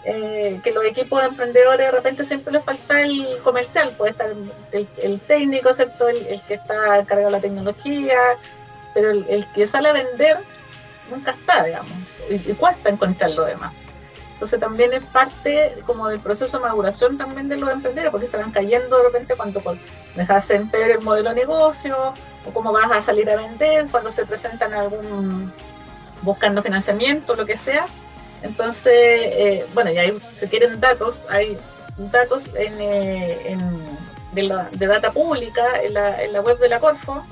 eh, 0.06 0.60
que 0.64 0.72
los 0.72 0.86
equipos 0.86 1.22
de 1.22 1.28
emprendedores 1.28 1.86
de 1.86 1.92
repente 1.92 2.26
siempre 2.26 2.52
les 2.52 2.64
falta 2.64 3.02
el 3.02 3.38
comercial, 3.44 3.94
puede 3.96 4.12
estar 4.12 4.34
el, 4.72 5.20
técnico, 5.22 5.72
¿cierto? 5.72 6.08
El, 6.08 6.42
que 6.48 6.56
está 6.56 7.06
cargado 7.06 7.28
de 7.28 7.32
la 7.32 7.40
tecnología, 7.40 8.18
pero 8.96 9.12
el, 9.12 9.46
que 9.54 9.68
sale 9.68 9.90
a 9.90 9.94
vender 9.94 10.40
nunca 11.12 11.32
está, 11.32 11.64
digamos, 11.64 11.92
y, 12.32 12.36
y 12.52 12.54
cuesta 12.56 12.90
encontrar 12.90 13.32
lo 13.32 13.46
demás. 13.46 13.72
Entonces 14.44 14.60
también 14.60 14.92
es 14.92 15.06
parte 15.06 15.82
como 15.86 16.10
del 16.10 16.20
proceso 16.20 16.58
de 16.58 16.64
maduración 16.64 17.18
también 17.18 17.48
de 17.48 17.58
los 17.58 17.70
emprendedores, 17.72 18.12
porque 18.12 18.28
se 18.28 18.36
van 18.36 18.52
cayendo 18.52 18.98
de 18.98 19.04
repente 19.04 19.36
cuando 19.38 19.62
dejas 20.18 20.50
de 20.50 20.56
entender 20.56 20.92
el 20.92 21.00
modelo 21.00 21.30
de 21.30 21.36
negocio, 21.36 21.96
o 22.46 22.52
cómo 22.52 22.74
vas 22.74 22.92
a 22.92 23.02
salir 23.02 23.30
a 23.30 23.38
vender, 23.38 23.88
cuando 23.90 24.12
se 24.12 24.26
presentan 24.26 24.74
algún 24.74 25.50
buscando 26.24 26.62
financiamiento, 26.62 27.38
lo 27.38 27.46
que 27.46 27.56
sea. 27.56 27.86
Entonces, 28.42 28.92
eh, 28.94 29.66
bueno, 29.74 29.92
y 29.94 29.98
ahí 29.98 30.14
se 30.34 30.50
quieren 30.50 30.78
datos, 30.82 31.22
hay 31.30 31.58
datos 32.12 32.48
en, 32.56 32.74
eh, 32.82 33.58
de, 34.34 34.88
data 34.88 35.14
pública 35.14 35.64
en 35.82 35.94
la 35.94 36.42
web 36.42 36.60
de 36.60 36.68
la 36.68 36.82
Corfo, 36.82 37.26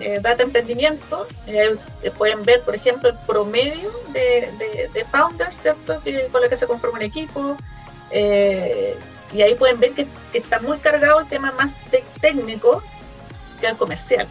eh, 0.00 0.18
Data 0.20 0.42
Emprendimiento, 0.42 1.26
eh, 1.46 1.76
pueden 2.16 2.42
ver, 2.44 2.62
por 2.62 2.74
ejemplo, 2.74 3.10
el 3.10 3.18
promedio 3.26 3.90
de, 4.12 4.88
de, 4.92 5.04
founders, 5.04 5.56
¿cierto? 5.56 6.00
Que, 6.02 6.26
con 6.32 6.40
los 6.40 6.50
que 6.50 6.56
se 6.56 6.66
conforma 6.66 6.98
un 6.98 7.04
equipo. 7.04 7.56
Eh, 8.10 8.96
y 9.32 9.42
ahí 9.42 9.54
pueden 9.54 9.80
ver 9.80 9.92
que, 9.92 10.06
está 10.32 10.60
muy 10.60 10.78
cargado 10.78 11.20
el 11.20 11.28
tema 11.28 11.52
más 11.52 11.74
técnico 12.20 12.82
que 13.60 13.66
el 13.66 13.76
comercial. 13.76 14.26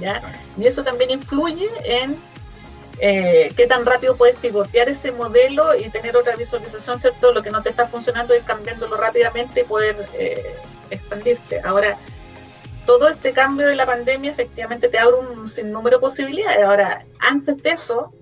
¿ya? 0.00 0.22
Y 0.56 0.66
eso 0.66 0.84
también 0.84 1.10
influye 1.10 1.68
en 1.84 2.16
qué 3.00 3.66
tan 3.68 3.86
rápido 3.86 4.16
puedes 4.16 4.36
pivotear 4.36 4.88
este 4.88 5.12
modelo 5.12 5.76
y 5.76 5.88
tener 5.90 6.16
otra 6.16 6.34
visualización, 6.34 6.98
¿cierto? 6.98 7.32
Lo 7.32 7.42
que 7.42 7.50
no 7.50 7.62
te 7.62 7.70
está 7.70 7.86
funcionando, 7.86 8.34
ir 8.34 8.42
cambiándolo 8.42 8.96
rápidamente 8.96 9.60
y 9.60 9.64
poder 9.64 9.96
expandirte. 10.90 11.60
Ahora, 11.60 11.96
todo 12.88 13.06
este 13.10 13.34
cambio 13.34 13.66
de 13.66 13.76
la 13.76 13.84
pandemia 13.84 14.30
efectivamente 14.30 14.88
te 14.88 14.98
abre 14.98 15.16
un 15.16 15.46
sinnúmero 15.46 15.98
de 15.98 16.00
posibilidades. 16.00 16.64
Ahora, 16.64 17.04
antes 17.18 17.62
de 17.62 17.68
eso, 17.68 18.14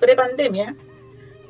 pre-pandemia, 0.00 0.74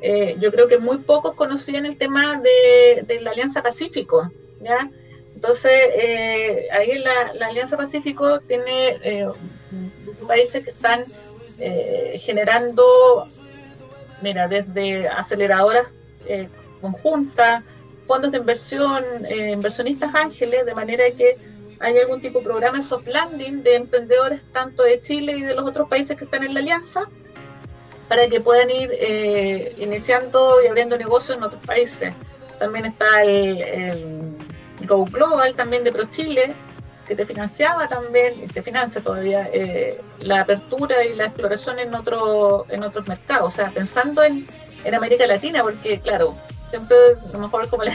eh, 0.01 0.35
yo 0.41 0.51
creo 0.51 0.67
que 0.67 0.77
muy 0.77 0.97
pocos 0.97 1.33
conocían 1.35 1.85
el 1.85 1.97
tema 1.97 2.41
de, 2.41 3.19
la 3.21 3.31
Alianza 3.31 3.63
Pacífico, 3.63 4.29
¿ya? 4.59 4.91
Entonces, 5.33 5.71
eh, 5.95 6.67
ahí 6.73 6.97
la, 6.97 7.47
Alianza 7.47 7.77
Pacífico 7.77 8.41
tiene 8.41 8.97
eh, 9.01 9.29
países 10.27 10.65
que 10.65 10.71
están 10.71 11.05
generando, 12.19 12.83
mira, 14.21 14.49
desde 14.49 15.07
aceleradoras 15.07 15.87
conjuntas, 16.81 17.63
fondos 18.05 18.33
de 18.33 18.39
inversión, 18.39 19.05
inversionistas 19.31 20.13
ángeles, 20.13 20.65
de 20.65 20.75
manera 20.75 21.05
que 21.17 21.37
hay 21.79 21.97
algún 21.97 22.21
tipo 22.21 22.39
de 22.39 22.45
programa 22.45 22.77
de 22.77 22.83
soft 22.83 23.07
landing 23.07 23.63
de 23.63 23.75
emprendedores 23.75 24.41
tanto 24.51 24.83
de 24.83 24.99
Chile 25.01 25.33
y 25.37 25.41
de 25.41 25.55
los 25.55 25.65
otros 25.65 25.87
países 25.87 26.17
que 26.17 26.25
están 26.25 26.43
en 26.43 26.53
la 26.53 26.59
alianza 26.59 27.07
para 28.07 28.27
que 28.27 28.39
puedan 28.39 28.69
ir 28.69 28.89
eh, 28.93 29.75
iniciando 29.77 30.63
y 30.63 30.67
abriendo 30.67 30.97
negocios 30.97 31.37
en 31.37 31.43
otros 31.43 31.63
países. 31.65 32.13
También 32.59 32.85
está 32.85 33.23
el, 33.23 34.35
Go 34.85 35.05
Global 35.05 35.53
también 35.55 35.83
de 35.83 35.91
ProChile, 35.91 36.53
que 37.07 37.15
te 37.15 37.25
financiaba 37.25 37.87
también, 37.87 38.43
y 38.43 38.47
te 38.47 38.61
financia 38.61 39.01
todavía, 39.01 39.49
eh, 39.51 39.99
la 40.19 40.41
apertura 40.41 41.03
y 41.03 41.15
la 41.15 41.25
exploración 41.25 41.79
en, 41.79 41.93
otro, 41.93 42.65
en 42.69 42.83
otros 42.83 43.07
mercados. 43.07 43.53
O 43.53 43.55
sea, 43.55 43.69
pensando 43.69 44.23
en, 44.23 44.47
en 44.83 44.95
América 44.95 45.27
Latina, 45.27 45.61
porque 45.63 45.99
claro, 45.99 46.35
siempre 46.63 46.97
a 47.27 47.33
lo 47.33 47.39
mejor 47.39 47.69
como 47.69 47.83
la, 47.83 47.93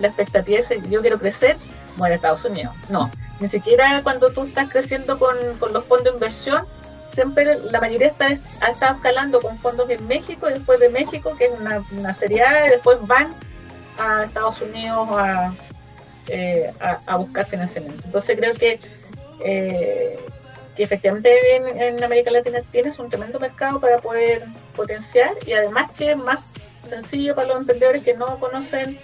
la 0.00 0.08
expectativa 0.08 0.58
es 0.58 0.68
yo 0.90 1.00
quiero 1.00 1.18
crecer, 1.18 1.56
bueno, 1.96 2.14
Estados 2.14 2.44
Unidos. 2.44 2.74
No, 2.88 3.10
ni 3.40 3.48
siquiera 3.48 4.00
cuando 4.02 4.30
tú 4.30 4.44
estás 4.44 4.70
creciendo 4.70 5.18
con, 5.18 5.36
los 5.72 5.84
fondos 5.84 6.04
de 6.04 6.10
inversión, 6.10 6.66
siempre 7.10 7.58
la 7.70 7.80
mayoría 7.80 8.08
está, 8.08 8.26
ha 8.26 8.70
estado 8.70 8.96
escalando 8.96 9.40
con 9.40 9.56
fondos 9.56 9.88
en 9.90 10.06
México 10.06 10.46
después 10.46 10.80
de 10.80 10.88
México, 10.90 11.34
que 11.36 11.46
es 11.46 11.52
una, 11.58 11.84
una 11.92 12.12
serie 12.14 12.42
A, 12.42 12.66
y 12.66 12.70
después 12.70 12.98
van 13.02 13.34
a 13.98 14.24
Estados 14.24 14.60
Unidos 14.60 15.08
a, 15.12 15.52
eh, 16.28 16.72
a, 17.06 17.16
buscar 17.16 17.46
financiamiento. 17.46 18.02
Entonces 18.04 18.36
creo 18.36 18.54
que, 18.54 18.78
eh, 19.44 20.18
que 20.74 20.82
efectivamente 20.82 21.30
en, 21.56 22.02
América 22.02 22.30
Latina 22.30 22.62
tienes 22.72 22.98
un 22.98 23.08
tremendo 23.08 23.38
mercado 23.38 23.80
para 23.80 23.98
poder 23.98 24.44
potenciar 24.74 25.34
y 25.46 25.52
además 25.52 25.90
que 25.96 26.10
es 26.10 26.16
más 26.16 26.54
sencillo 26.82 27.34
para 27.34 27.48
los 27.48 27.58
emprendedores 27.58 28.02
que 28.02 28.14
no 28.14 28.38
conocen, 28.40 28.98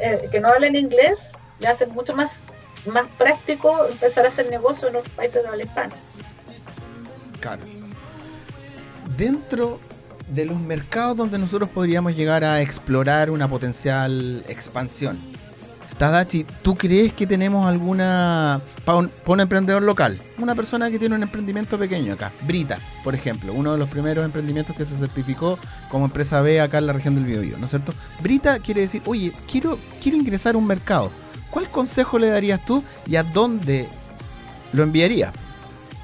eh, 0.00 0.28
que 0.30 0.38
no 0.38 0.48
hablan 0.48 0.76
inglés, 0.76 1.32
le 1.60 1.68
hace 1.68 1.86
mucho 1.86 2.14
más, 2.14 2.52
más 2.86 3.06
práctico 3.18 3.86
empezar 3.90 4.24
a 4.24 4.28
hacer 4.28 4.50
negocio 4.50 4.88
en 4.88 4.96
otros 4.96 5.12
países 5.14 5.42
de 5.42 5.48
habla 5.48 5.64
hispana. 5.64 5.94
Claro. 7.40 7.62
Dentro 9.16 9.80
de 10.28 10.44
los 10.44 10.58
mercados 10.58 11.16
donde 11.16 11.38
nosotros 11.38 11.70
podríamos 11.70 12.14
llegar 12.16 12.44
a 12.44 12.60
explorar 12.60 13.30
una 13.30 13.48
potencial 13.48 14.44
expansión, 14.48 15.18
Tadachi, 15.98 16.44
¿tú 16.62 16.76
crees 16.76 17.12
que 17.14 17.26
tenemos 17.26 17.66
alguna 17.66 18.60
para 18.84 18.98
un, 18.98 19.40
emprendedor 19.40 19.82
local? 19.82 20.20
Una 20.38 20.54
persona 20.54 20.90
que 20.90 20.98
tiene 20.98 21.14
un 21.14 21.22
emprendimiento 21.22 21.78
pequeño 21.78 22.12
acá, 22.12 22.32
Brita, 22.42 22.78
por 23.02 23.14
ejemplo, 23.14 23.54
uno 23.54 23.72
de 23.72 23.78
los 23.78 23.88
primeros 23.88 24.24
emprendimientos 24.24 24.76
que 24.76 24.84
se 24.84 24.94
certificó 24.94 25.58
como 25.88 26.04
empresa 26.04 26.42
B 26.42 26.60
acá 26.60 26.78
en 26.78 26.86
la 26.86 26.92
región 26.92 27.14
del 27.14 27.24
Biobío, 27.24 27.56
¿no 27.56 27.64
es 27.64 27.70
cierto? 27.70 27.94
Brita 28.20 28.58
quiere 28.58 28.82
decir, 28.82 29.00
oye, 29.06 29.32
quiero, 29.50 29.78
quiero 30.02 30.18
ingresar 30.18 30.54
a 30.54 30.58
un 30.58 30.66
mercado. 30.66 31.10
¿Cuál 31.56 31.70
consejo 31.70 32.18
le 32.18 32.28
darías 32.28 32.62
tú 32.66 32.84
y 33.06 33.16
a 33.16 33.22
dónde 33.22 33.88
lo 34.74 34.82
enviaría? 34.82 35.32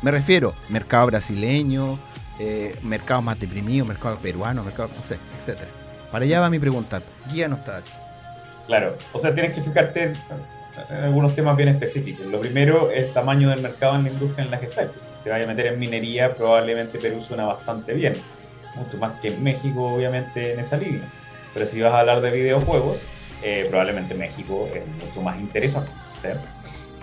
Me 0.01 0.11
refiero, 0.11 0.55
mercado 0.71 1.09
brasileño, 1.09 1.99
eh, 2.38 2.75
mercado 2.83 3.21
más 3.21 3.38
deprimido, 3.38 3.85
mercado 3.85 4.17
peruano, 4.17 4.65
mercado, 4.65 4.88
no 4.97 5.03
sé, 5.03 5.19
etcétera. 5.38 5.69
Para 6.11 6.25
allá 6.25 6.41
va 6.41 6.49
mi 6.49 6.59
pregunta. 6.59 7.03
Guíanos, 7.31 7.62
Tadachi. 7.67 7.93
Claro, 8.67 8.97
o 9.12 9.19
sea, 9.19 9.35
tienes 9.35 9.53
que 9.53 9.61
fijarte 9.61 10.05
en, 10.05 11.05
algunos 11.05 11.35
temas 11.35 11.55
bien 11.55 11.69
específicos. 11.69 12.25
Lo 12.29 12.41
primero 12.41 12.91
es 12.91 13.09
el 13.09 13.12
tamaño 13.12 13.51
del 13.51 13.61
mercado 13.61 13.97
en 13.97 14.05
la 14.05 14.11
industria 14.11 14.47
en 14.47 14.53
la 14.53 14.59
que 14.59 14.69
estás. 14.69 14.88
Si 15.03 15.17
te 15.23 15.29
vayas 15.29 15.47
a 15.47 15.51
meter 15.53 15.67
en 15.67 15.79
minería, 15.79 16.33
probablemente 16.33 16.99
Perú 16.99 17.21
suena 17.21 17.45
bastante 17.45 17.93
bien. 17.93 18.15
Mucho 18.75 18.97
más 18.97 19.21
que 19.21 19.33
México, 19.33 19.97
obviamente, 19.97 20.55
en 20.55 20.61
esa 20.61 20.79
línea. 20.79 21.07
Pero 21.53 21.67
si 21.67 21.79
vas 21.83 21.93
a 21.93 22.01
hablar 22.01 22.23
de 22.23 22.31
videojuegos, 22.31 23.03
eh, 23.42 23.66
probablemente 23.68 24.14
México 24.14 24.68
es 24.74 24.83
mucho 25.05 25.22
más 25.22 25.38
interesante. 25.38 25.90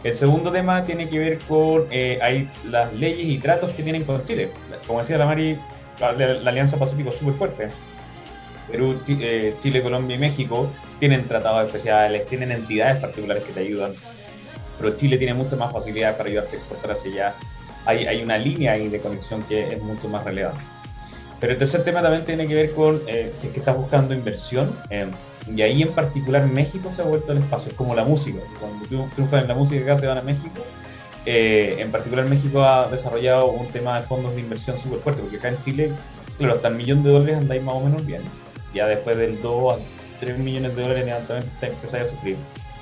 El 0.04 0.16
segundo 0.16 0.52
tema 0.52 0.82
tiene 0.84 1.10
que 1.10 1.20
ver 1.20 1.38
con 1.40 1.88
eh, 1.92 2.20
hay 2.22 2.50
las 2.70 2.94
leyes 2.94 3.26
y 3.26 3.38
tratos 3.38 3.72
que 3.72 3.84
tienen 3.84 4.04
con 4.06 4.24
Chile. 4.26 4.50
Como 4.88 5.00
decía 5.00 5.18
la 5.18 5.26
Mari, 5.26 5.58
la, 6.00 6.14
la 6.14 6.50
Alianza 6.50 6.78
Pacífico 6.78 7.10
es 7.10 7.16
súper 7.16 7.34
fuerte. 7.34 7.68
Perú, 8.72 9.02
eh, 9.08 9.56
Chile, 9.60 9.82
Colombia 9.82 10.16
y 10.16 10.20
México 10.20 10.72
tienen 11.00 11.28
tratados 11.28 11.66
especiales, 11.66 12.28
tienen 12.28 12.52
entidades 12.52 12.98
particulares 13.02 13.44
que 13.44 13.52
te 13.52 13.62
ayudan, 13.62 13.94
pero 14.78 14.96
Chile 14.96 15.18
tiene 15.18 15.34
muchas 15.34 15.58
más 15.58 15.74
facilidades 15.74 16.16
para 16.16 16.30
ayudarte 16.30 16.56
a 16.56 16.60
exportar 16.60 16.92
hacia 16.92 17.12
allá. 17.12 17.36
Hay, 17.86 18.06
hay 18.06 18.22
una 18.22 18.38
línea 18.38 18.74
ahí 18.74 18.88
de 18.88 19.00
conexión 19.00 19.42
que 19.44 19.74
es 19.74 19.82
mucho 19.82 20.08
más 20.08 20.24
relevante. 20.24 20.62
Pero 21.40 21.54
el 21.54 21.60
tercer 21.60 21.84
tema 21.84 22.02
también 22.02 22.26
tiene 22.26 22.48
que 22.48 22.56
ver 22.56 22.74
con 22.74 23.02
eh, 23.08 23.32
si 23.36 23.48
es 23.48 23.54
que 23.54 23.60
estás 23.60 23.78
buscando 23.78 24.14
inversión, 24.14 24.76
eh, 24.90 25.10
y 25.56 25.62
ahí 25.62 25.82
en 25.82 25.94
particular 25.94 26.46
México 26.48 26.92
se 26.92 27.02
ha 27.02 27.06
vuelto 27.06 27.32
el 27.32 27.40
espacio, 27.40 27.72
es 27.72 27.78
como 27.78 27.96
la 27.96 28.04
música. 28.04 28.40
Cuando 28.60 28.86
tú 28.86 29.08
triunfas 29.16 29.42
en 29.42 29.48
la 29.48 29.56
música 29.56 29.84
acá 29.84 29.98
se 30.00 30.08
van 30.08 30.18
a 30.18 30.22
México. 30.22 30.62
en 31.26 31.92
particular 31.92 32.26
México 32.26 32.64
ha 32.64 32.88
desarrollado 32.88 33.48
un 33.52 33.68
tema 33.68 34.00
de 34.00 34.08
fondos 34.08 34.36
de 34.36 34.42
inversión 34.42 34.78
súper 34.78 35.00
fuerte, 35.00 35.22
porque 35.22 35.38
acá 35.38 35.50
en 35.50 35.62
Chile, 35.62 35.92
claro, 36.38 36.56
hasta 36.56 36.68
el 36.68 36.76
millón 36.76 37.04
de 37.04 37.12
dólares 37.12 37.38
andáis 37.38 37.64
más 37.64 37.76
o 37.76 37.82
menos 37.82 38.06
bien 38.06 38.22
ya 38.74 38.88
después 38.88 39.18
del 39.18 39.42
2 39.42 39.74
a 39.74 39.80
3 40.20 40.38
millones 40.38 40.76
de 40.76 40.82
dólares 40.82 41.06
levantamiento 41.06 41.66
empezáis 41.66 42.08
a 42.08 42.10
sufrir. 42.10 42.38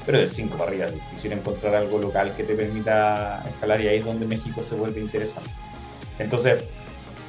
Pero 0.05 0.19
del 0.19 0.29
5 0.29 0.57
para 0.57 0.69
arriba, 0.69 0.87
quisiera 1.13 1.35
encontrar 1.35 1.75
algo 1.75 1.99
local 1.99 2.33
que 2.35 2.43
te 2.43 2.55
permita 2.55 3.43
escalar 3.47 3.81
y 3.81 3.89
ahí 3.89 3.97
es 3.97 4.05
donde 4.05 4.25
México 4.25 4.63
se 4.63 4.75
vuelve 4.75 5.01
interesante. 5.01 5.49
Entonces, 6.17 6.63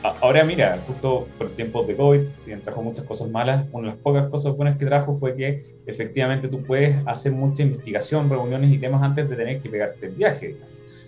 ahora 0.03 0.45
mira, 0.45 0.79
justo 0.87 1.27
por 1.37 1.51
tiempos 1.51 1.87
de 1.87 1.97
COVID, 1.97 2.21
si 2.39 2.47
bien 2.47 2.61
trajo 2.61 2.83
muchas 2.83 3.05
cosas 3.05 3.29
malas, 3.29 3.67
una 3.73 3.89
de 3.89 3.95
las 3.95 4.03
pocas 4.03 4.29
cosas 4.29 4.57
buenas 4.57 4.79
que 4.79 4.87
trajo 4.87 5.15
fue 5.15 5.35
que 5.35 5.79
efectivamente 5.87 6.49
tú 6.49 6.63
puedes 6.63 6.97
hacer 7.07 7.33
mucha 7.33 7.63
investigación, 7.63 8.29
reuniones 8.29 8.73
y 8.73 8.79
temas 8.79 9.03
antes 9.03 9.29
de 9.29 9.37
tener 9.37 9.61
que 9.61 9.69
pegarte 9.69 10.07
el 10.07 10.13
viaje. 10.13 10.57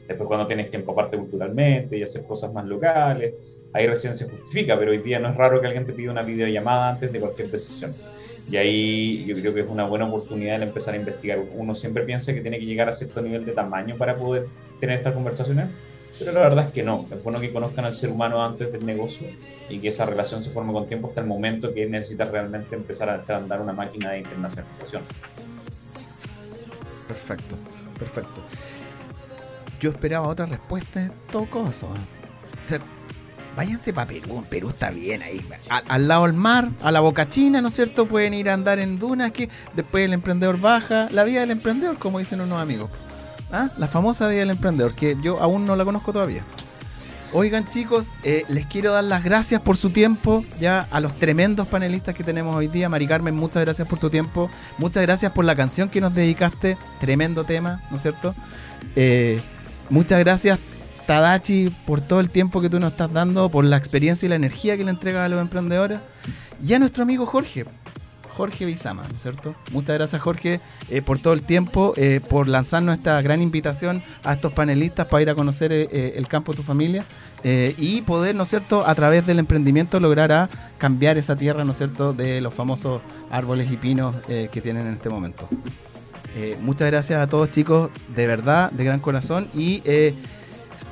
Después 0.08 0.26
cuando 0.26 0.46
tienes 0.46 0.70
que 0.70 0.76
empaparte 0.76 1.16
culturalmente 1.16 1.96
y 1.96 2.02
hacer 2.02 2.24
cosas 2.24 2.52
más 2.52 2.64
locales, 2.66 3.34
ahí 3.72 3.86
recién 3.86 4.14
se 4.14 4.28
justifica, 4.28 4.76
pero 4.78 4.90
hoy 4.90 4.98
día 4.98 5.18
no 5.18 5.28
es 5.28 5.36
raro 5.36 5.60
que 5.60 5.68
alguien 5.68 5.86
te 5.86 5.92
pida 5.92 6.10
una 6.10 6.22
videollamada 6.22 6.90
antes 6.90 7.12
de 7.12 7.20
cualquier 7.20 7.48
decisión. 7.48 7.92
Y 8.50 8.56
ahí 8.56 9.24
yo 9.26 9.36
creo 9.36 9.54
que 9.54 9.60
es 9.60 9.68
una 9.68 9.84
buena 9.84 10.06
oportunidad 10.06 10.58
de 10.58 10.64
empezar 10.64 10.94
a 10.94 10.96
investigar. 10.96 11.38
Uno 11.54 11.74
siempre 11.76 12.02
piensa 12.02 12.34
que 12.34 12.40
tiene 12.40 12.58
que 12.58 12.64
llegar 12.64 12.88
a 12.88 12.92
cierto 12.92 13.22
nivel 13.22 13.44
de 13.44 13.52
tamaño 13.52 13.96
para 13.96 14.16
poder 14.16 14.46
tener 14.80 14.96
estas 14.98 15.14
conversaciones, 15.14 15.68
pero 16.18 16.32
la 16.32 16.40
verdad 16.40 16.66
es 16.66 16.72
que 16.72 16.82
no. 16.82 17.06
Es 17.10 17.22
bueno 17.22 17.40
que 17.40 17.52
conozcan 17.52 17.84
al 17.84 17.94
ser 17.94 18.10
humano 18.10 18.44
antes 18.44 18.72
del 18.72 18.84
negocio 18.84 19.26
y 19.68 19.78
que 19.78 19.88
esa 19.88 20.04
relación 20.06 20.42
se 20.42 20.50
forme 20.50 20.72
con 20.72 20.86
tiempo 20.86 21.08
hasta 21.08 21.20
el 21.20 21.26
momento 21.26 21.72
que 21.72 21.86
necesitas 21.86 22.30
realmente 22.30 22.74
empezar 22.74 23.08
a 23.10 23.36
andar 23.36 23.60
una 23.60 23.72
máquina 23.72 24.10
de 24.10 24.18
internacionalización. 24.18 25.02
Perfecto, 27.06 27.56
perfecto. 27.98 28.40
Yo 29.80 29.90
esperaba 29.90 30.28
otra 30.28 30.46
respuesta 30.46 31.00
en 31.02 31.12
todo 31.30 31.46
caso. 31.46 31.86
O 31.86 32.68
sea, 32.68 32.78
váyanse 33.56 33.92
para 33.92 34.06
Perú, 34.06 34.44
Perú 34.48 34.68
está 34.68 34.90
bien 34.90 35.22
ahí. 35.22 35.40
Al, 35.68 36.06
lado 36.06 36.26
del 36.26 36.34
mar, 36.34 36.68
a 36.82 36.90
la 36.90 37.00
boca 37.00 37.28
china, 37.28 37.60
¿no 37.60 37.68
es 37.68 37.74
cierto? 37.74 38.06
Pueden 38.06 38.34
ir 38.34 38.50
a 38.50 38.54
andar 38.54 38.78
en 38.78 38.98
dunas, 38.98 39.32
que 39.32 39.48
después 39.74 40.04
el 40.04 40.12
emprendedor 40.12 40.60
baja. 40.60 41.08
La 41.10 41.24
vida 41.24 41.40
del 41.40 41.50
emprendedor, 41.50 41.98
como 41.98 42.18
dicen 42.18 42.40
unos 42.40 42.60
amigos. 42.60 42.90
¿Ah? 43.52 43.68
La 43.78 43.88
famosa 43.88 44.28
vida 44.28 44.40
del 44.40 44.50
emprendedor, 44.50 44.94
que 44.94 45.16
yo 45.22 45.40
aún 45.40 45.66
no 45.66 45.76
la 45.76 45.84
conozco 45.84 46.12
todavía. 46.12 46.44
Oigan 47.32 47.66
chicos, 47.66 48.08
eh, 48.24 48.44
les 48.48 48.66
quiero 48.66 48.92
dar 48.92 49.04
las 49.04 49.22
gracias 49.22 49.60
por 49.60 49.76
su 49.76 49.90
tiempo, 49.90 50.44
ya 50.60 50.88
a 50.90 50.98
los 50.98 51.14
tremendos 51.14 51.68
panelistas 51.68 52.14
que 52.14 52.24
tenemos 52.24 52.56
hoy 52.56 52.66
día. 52.66 52.88
Mari 52.88 53.06
Carmen, 53.06 53.36
muchas 53.36 53.62
gracias 53.64 53.86
por 53.86 54.00
tu 54.00 54.10
tiempo. 54.10 54.50
Muchas 54.78 55.02
gracias 55.02 55.30
por 55.32 55.44
la 55.44 55.54
canción 55.54 55.88
que 55.88 56.00
nos 56.00 56.12
dedicaste. 56.12 56.76
Tremendo 56.98 57.44
tema, 57.44 57.82
¿no 57.90 57.96
es 57.96 58.02
cierto? 58.02 58.34
Eh, 58.96 59.40
muchas 59.90 60.18
gracias 60.18 60.58
Tadachi, 61.10 61.70
por 61.86 62.00
todo 62.00 62.20
el 62.20 62.30
tiempo 62.30 62.60
que 62.60 62.70
tú 62.70 62.78
nos 62.78 62.92
estás 62.92 63.12
dando, 63.12 63.48
por 63.48 63.64
la 63.64 63.76
experiencia 63.76 64.26
y 64.26 64.28
la 64.28 64.36
energía 64.36 64.76
que 64.76 64.84
le 64.84 64.90
entregas 64.90 65.26
a 65.26 65.28
los 65.28 65.40
emprendedores. 65.40 65.98
Y 66.64 66.72
a 66.74 66.78
nuestro 66.78 67.02
amigo 67.02 67.26
Jorge, 67.26 67.64
Jorge 68.36 68.64
Bizama, 68.64 69.02
¿no 69.08 69.14
es 69.14 69.22
cierto? 69.22 69.54
Muchas 69.72 69.96
gracias 69.96 70.22
Jorge 70.22 70.60
eh, 70.88 71.02
por 71.02 71.18
todo 71.18 71.32
el 71.32 71.42
tiempo, 71.42 71.92
eh, 71.96 72.20
por 72.28 72.48
lanzarnos 72.48 72.96
esta 72.96 73.20
gran 73.22 73.42
invitación 73.42 74.02
a 74.24 74.34
estos 74.34 74.52
panelistas 74.52 75.06
para 75.06 75.22
ir 75.22 75.30
a 75.30 75.34
conocer 75.34 75.72
eh, 75.72 76.14
el 76.16 76.28
campo 76.28 76.52
de 76.52 76.56
tu 76.56 76.62
familia 76.62 77.04
y 77.42 78.02
poder, 78.02 78.34
¿no 78.34 78.42
es 78.42 78.50
cierto?, 78.50 78.86
a 78.86 78.94
través 78.94 79.26
del 79.26 79.38
emprendimiento 79.38 79.98
lograr 79.98 80.30
a 80.30 80.50
cambiar 80.76 81.16
esa 81.16 81.36
tierra, 81.36 81.64
¿no 81.64 81.72
es 81.72 81.78
cierto?, 81.78 82.12
de 82.12 82.42
los 82.42 82.52
famosos 82.52 83.00
árboles 83.30 83.72
y 83.72 83.78
pinos 83.78 84.14
que 84.26 84.60
tienen 84.60 84.86
en 84.86 84.92
este 84.92 85.08
momento. 85.08 85.48
muchas 86.60 86.90
gracias 86.90 87.18
a 87.18 87.28
todos 87.28 87.50
chicos, 87.50 87.88
de 88.14 88.26
verdad, 88.26 88.70
de 88.72 88.84
gran 88.84 89.00
corazón 89.00 89.48
y 89.54 89.82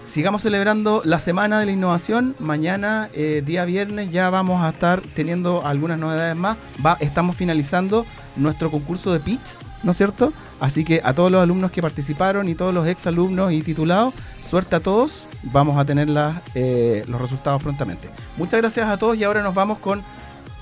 sigamos 0.05 0.43
celebrando 0.43 1.03
la 1.05 1.19
Semana 1.19 1.61
de 1.61 1.67
la 1.67 1.73
Innovación. 1.73 2.35
Mañana, 2.39 3.09
eh, 3.13 3.43
día 3.45 3.65
viernes, 3.65 4.11
ya 4.11 4.31
vamos 4.31 4.63
a 4.63 4.71
estar 4.71 5.03
teniendo 5.15 5.65
algunas 5.67 5.99
novedades 5.99 6.37
más. 6.37 6.57
Estamos 7.01 7.37
finalizando 7.37 8.07
nuestro 8.37 8.71
concurso 8.71 9.13
de 9.13 9.21
pitch, 9.21 9.57
¿no 9.83 9.91
es 9.91 9.97
cierto? 9.97 10.33
Así 10.61 10.85
que 10.85 11.01
a 11.05 11.13
todos 11.13 11.31
los 11.31 11.43
alumnos 11.43 11.71
que 11.71 11.83
participaron 11.83 12.49
y 12.49 12.55
todos 12.55 12.73
los 12.75 12.87
ex 12.87 13.07
alumnos 13.07 13.53
y 13.53 13.63
titulados, 13.63 14.15
suerte 14.41 14.77
a 14.77 14.81
todos. 14.81 15.27
Vamos 15.43 15.79
a 15.79 15.85
tener 15.85 16.09
eh, 16.55 17.05
los 17.07 17.21
resultados 17.21 17.63
prontamente. 17.63 18.11
Muchas 18.37 18.61
gracias 18.61 18.89
a 18.89 18.97
todos 18.97 19.17
y 19.17 19.25
ahora 19.25 19.43
nos 19.43 19.55
vamos 19.55 19.79
con 19.79 20.03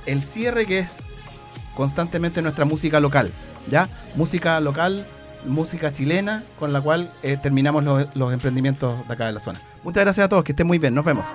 el 0.06 0.22
cierre 0.22 0.66
que 0.66 0.80
es 0.80 0.98
constantemente 1.74 2.42
nuestra 2.42 2.64
música 2.64 3.00
local. 3.00 3.32
¿Ya? 3.68 3.88
Música 4.14 4.60
local 4.60 5.06
música 5.46 5.92
chilena 5.92 6.44
con 6.58 6.72
la 6.72 6.80
cual 6.80 7.10
eh, 7.22 7.36
terminamos 7.40 7.84
los, 8.14 8.32
emprendimientos 8.32 9.06
de 9.06 9.14
acá 9.14 9.26
de 9.26 9.32
la 9.32 9.40
zona. 9.40 9.60
Muchas 9.82 10.04
gracias 10.04 10.24
a 10.26 10.28
todos, 10.28 10.44
que 10.44 10.52
estén 10.52 10.66
muy 10.66 10.78
bien, 10.78 10.94
nos 10.94 11.04
vemos. 11.04 11.26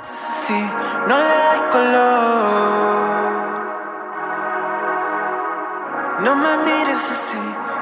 no 6.23 6.35
me 6.35 6.57
mires 6.57 7.11
así, 7.11 7.37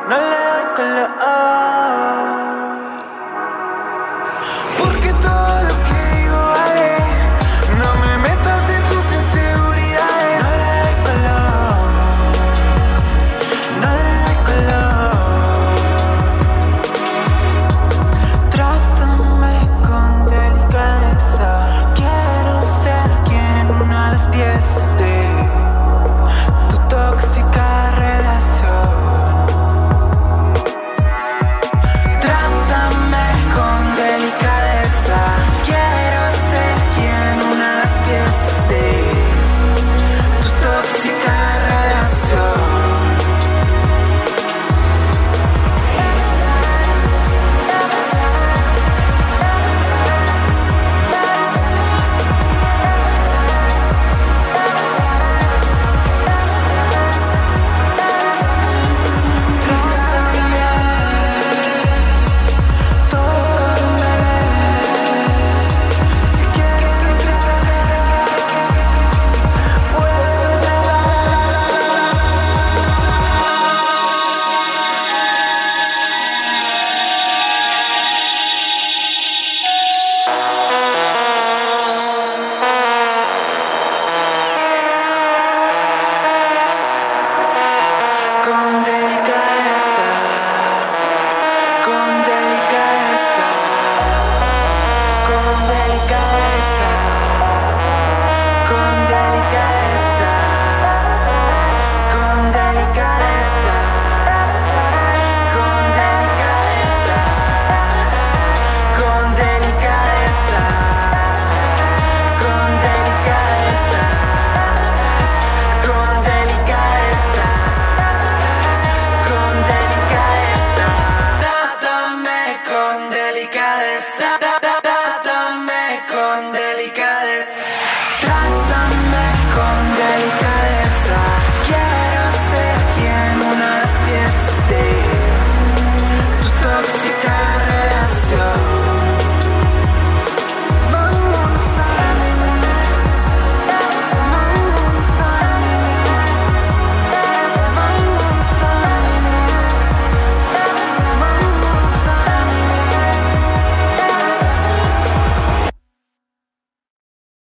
no 0.08 0.16
le 0.18 0.76
color. 0.76 2.39